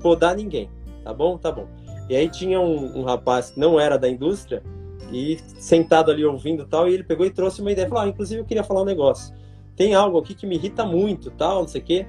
podar 0.00 0.36
ninguém, 0.36 0.70
tá 1.04 1.12
bom? 1.12 1.38
Tá 1.38 1.50
bom. 1.50 1.68
E 2.08 2.16
aí 2.16 2.28
tinha 2.28 2.60
um, 2.60 3.00
um 3.00 3.02
rapaz 3.04 3.50
que 3.50 3.60
não 3.60 3.78
era 3.78 3.98
da 3.98 4.08
indústria 4.08 4.62
e 5.12 5.38
sentado 5.58 6.10
ali 6.10 6.24
ouvindo 6.24 6.66
tal, 6.66 6.88
e 6.88 6.94
ele 6.94 7.04
pegou 7.04 7.24
e 7.26 7.30
trouxe 7.30 7.60
uma 7.60 7.70
ideia. 7.70 7.88
Falou, 7.88 8.04
ah, 8.04 8.08
inclusive 8.08 8.40
eu 8.40 8.44
queria 8.44 8.64
falar 8.64 8.82
um 8.82 8.86
negócio. 8.86 9.34
Tem 9.76 9.94
algo 9.94 10.18
aqui 10.18 10.34
que 10.34 10.46
me 10.46 10.56
irrita 10.56 10.84
muito, 10.84 11.30
tal, 11.30 11.60
não 11.60 11.68
sei 11.68 11.80
o 11.80 11.84
quê. 11.84 12.06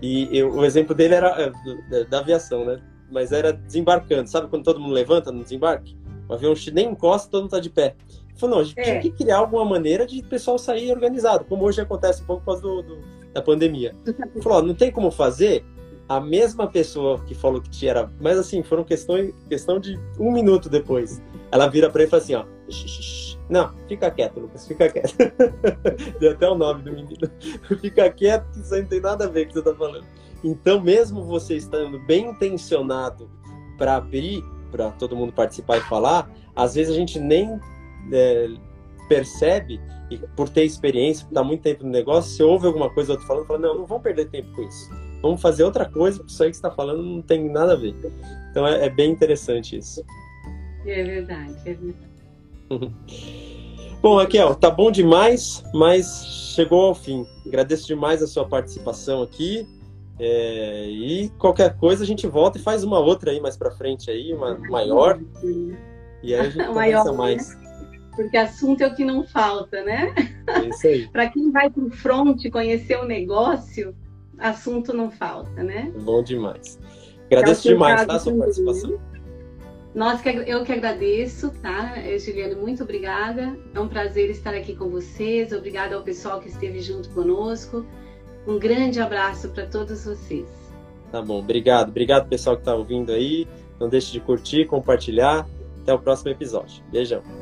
E 0.00 0.28
eu, 0.36 0.52
o 0.52 0.64
exemplo 0.64 0.94
dele 0.94 1.14
era 1.14 1.52
é, 1.92 2.04
da 2.04 2.20
aviação, 2.20 2.64
né? 2.64 2.80
Mas 3.10 3.32
era 3.32 3.52
desembarcando. 3.52 4.28
Sabe 4.28 4.48
quando 4.48 4.64
todo 4.64 4.80
mundo 4.80 4.94
levanta 4.94 5.30
no 5.30 5.42
desembarque? 5.42 5.96
O 6.30 6.34
avião 6.34 6.54
nem 6.72 6.90
encosta, 6.90 7.28
todo 7.28 7.42
mundo 7.42 7.50
tá 7.50 7.58
de 7.58 7.68
pé. 7.68 7.96
Ele 8.28 8.38
falou, 8.38 8.56
não, 8.56 8.62
a 8.62 8.64
gente 8.64 8.78
é. 8.78 8.82
tinha 8.84 9.00
que 9.00 9.10
criar 9.10 9.38
alguma 9.38 9.64
maneira 9.64 10.06
de 10.06 10.20
o 10.20 10.24
pessoal 10.24 10.58
sair 10.60 10.92
organizado, 10.92 11.44
como 11.44 11.64
hoje 11.64 11.80
acontece 11.80 12.22
um 12.22 12.26
pouco 12.26 12.44
por 12.44 12.52
causa 12.52 12.62
do, 12.62 12.82
do, 12.82 12.98
da 13.34 13.42
pandemia. 13.42 13.96
Ele 14.06 14.40
falou, 14.40 14.62
não 14.62 14.74
tem 14.74 14.92
como 14.92 15.10
fazer? 15.10 15.64
A 16.08 16.20
mesma 16.20 16.68
pessoa 16.68 17.18
que 17.24 17.34
falou 17.34 17.60
que 17.60 17.68
tinha 17.68 17.90
era... 17.90 18.10
Mas 18.20 18.38
assim, 18.38 18.62
foram 18.62 18.84
questão, 18.84 19.16
questão 19.48 19.80
de 19.80 19.98
um 20.20 20.30
minuto 20.30 20.68
depois. 20.68 21.20
Ela 21.50 21.66
vira 21.66 21.90
para 21.90 22.02
ele 22.02 22.08
e 22.08 22.10
fala 22.10 22.22
assim, 22.22 22.34
ó... 22.36 22.44
Não, 23.48 23.74
fica 23.88 24.08
quieto, 24.12 24.38
Lucas, 24.38 24.68
fica 24.68 24.88
quieto. 24.88 25.16
Deu 26.20 26.30
até 26.30 26.48
o 26.48 26.54
nome 26.54 26.84
do 26.84 26.92
menino. 26.92 27.28
fica 27.80 28.08
quieto 28.08 28.48
que 28.52 28.60
isso 28.60 28.72
aí 28.72 28.82
não 28.82 28.88
tem 28.88 29.00
nada 29.00 29.24
a 29.24 29.28
ver 29.28 29.46
com 29.46 29.50
o 29.50 29.54
que 29.54 29.58
você 29.58 29.72
tá 29.72 29.74
falando. 29.74 30.04
Então, 30.44 30.80
mesmo 30.80 31.24
você 31.24 31.56
estando 31.56 31.98
bem 32.06 32.30
intencionado 32.30 33.28
para 33.76 33.96
abrir 33.96 34.44
para 34.70 34.90
todo 34.92 35.16
mundo 35.16 35.32
participar 35.32 35.78
e 35.78 35.80
falar, 35.82 36.30
às 36.54 36.74
vezes 36.74 36.92
a 36.92 36.96
gente 36.96 37.18
nem 37.18 37.58
é, 38.12 38.48
percebe, 39.08 39.80
e 40.10 40.18
por 40.36 40.48
ter 40.48 40.64
experiência, 40.64 41.24
por 41.24 41.32
estar 41.32 41.44
muito 41.44 41.62
tempo 41.62 41.84
no 41.84 41.90
negócio, 41.90 42.32
se 42.32 42.42
ouve 42.42 42.66
alguma 42.66 42.90
coisa 42.90 43.12
outro 43.12 43.26
falando, 43.26 43.46
fala, 43.46 43.58
não, 43.58 43.78
não 43.78 43.86
vamos 43.86 44.02
perder 44.02 44.28
tempo 44.28 44.52
com 44.54 44.62
isso. 44.62 44.90
Vamos 45.22 45.40
fazer 45.40 45.64
outra 45.64 45.84
coisa, 45.84 46.18
porque 46.18 46.32
isso 46.32 46.42
aí 46.42 46.50
que 46.50 46.56
você 46.56 46.66
está 46.66 46.70
falando 46.70 47.02
não 47.02 47.22
tem 47.22 47.48
nada 47.50 47.74
a 47.74 47.76
ver. 47.76 47.94
Então 48.50 48.66
é, 48.66 48.86
é 48.86 48.88
bem 48.88 49.10
interessante 49.10 49.76
isso. 49.76 50.04
É 50.86 51.02
verdade, 51.02 51.56
é 51.66 51.74
verdade. 51.74 52.10
Bom, 54.02 54.16
Raquel, 54.16 54.54
tá 54.54 54.70
bom 54.70 54.90
demais, 54.90 55.62
mas 55.74 56.24
chegou 56.54 56.86
ao 56.86 56.94
fim. 56.94 57.26
Agradeço 57.46 57.86
demais 57.86 58.22
a 58.22 58.26
sua 58.26 58.48
participação 58.48 59.22
aqui. 59.22 59.68
É, 60.22 60.86
e 60.86 61.30
qualquer 61.38 61.74
coisa 61.78 62.04
a 62.04 62.06
gente 62.06 62.26
volta 62.26 62.58
e 62.58 62.62
faz 62.62 62.84
uma 62.84 62.98
outra 62.98 63.30
aí 63.30 63.40
mais 63.40 63.56
para 63.56 63.70
frente 63.70 64.10
aí, 64.10 64.34
uma 64.34 64.58
maior. 64.68 65.18
E 66.22 66.34
aí 66.34 66.40
a 66.40 66.50
gente 66.50 66.62
conversa 66.68 67.12
mais. 67.14 67.56
Né? 67.56 68.10
Porque 68.14 68.36
assunto 68.36 68.82
é 68.82 68.86
o 68.86 68.94
que 68.94 69.02
não 69.02 69.24
falta, 69.24 69.82
né? 69.82 70.14
É 70.46 70.68
isso 70.68 70.86
aí. 70.86 71.08
para 71.12 71.30
quem 71.30 71.50
vai 71.50 71.70
para 71.70 71.82
o 71.82 71.90
front 71.90 72.38
conhecer 72.52 72.98
o 72.98 73.06
negócio, 73.06 73.96
assunto 74.38 74.92
não 74.92 75.10
falta, 75.10 75.62
né? 75.62 75.90
Bom 76.02 76.22
demais. 76.22 76.78
Agradeço 77.24 77.68
é 77.68 77.72
demais 77.72 78.04
tá, 78.04 78.14
a 78.14 78.18
sua 78.18 78.36
participação. 78.36 79.00
Nós 79.94 80.20
que, 80.20 80.28
eu 80.28 80.62
que 80.64 80.72
agradeço, 80.72 81.50
tá? 81.62 81.94
Juliano, 82.18 82.60
muito 82.60 82.82
obrigada. 82.82 83.58
É 83.74 83.80
um 83.80 83.88
prazer 83.88 84.28
estar 84.28 84.54
aqui 84.54 84.76
com 84.76 84.90
vocês. 84.90 85.50
Obrigada 85.50 85.96
ao 85.96 86.02
pessoal 86.02 86.40
que 86.40 86.48
esteve 86.48 86.80
junto 86.82 87.08
conosco. 87.10 87.86
Um 88.46 88.58
grande 88.58 89.00
abraço 89.00 89.48
para 89.50 89.66
todos 89.66 90.04
vocês. 90.04 90.46
Tá 91.10 91.20
bom, 91.20 91.38
obrigado. 91.38 91.88
Obrigado, 91.88 92.28
pessoal 92.28 92.56
que 92.56 92.62
está 92.62 92.74
ouvindo 92.74 93.12
aí. 93.12 93.46
Não 93.78 93.88
deixe 93.88 94.12
de 94.12 94.20
curtir, 94.20 94.66
compartilhar. 94.66 95.46
Até 95.82 95.94
o 95.94 95.98
próximo 95.98 96.30
episódio. 96.30 96.82
Beijão. 96.90 97.39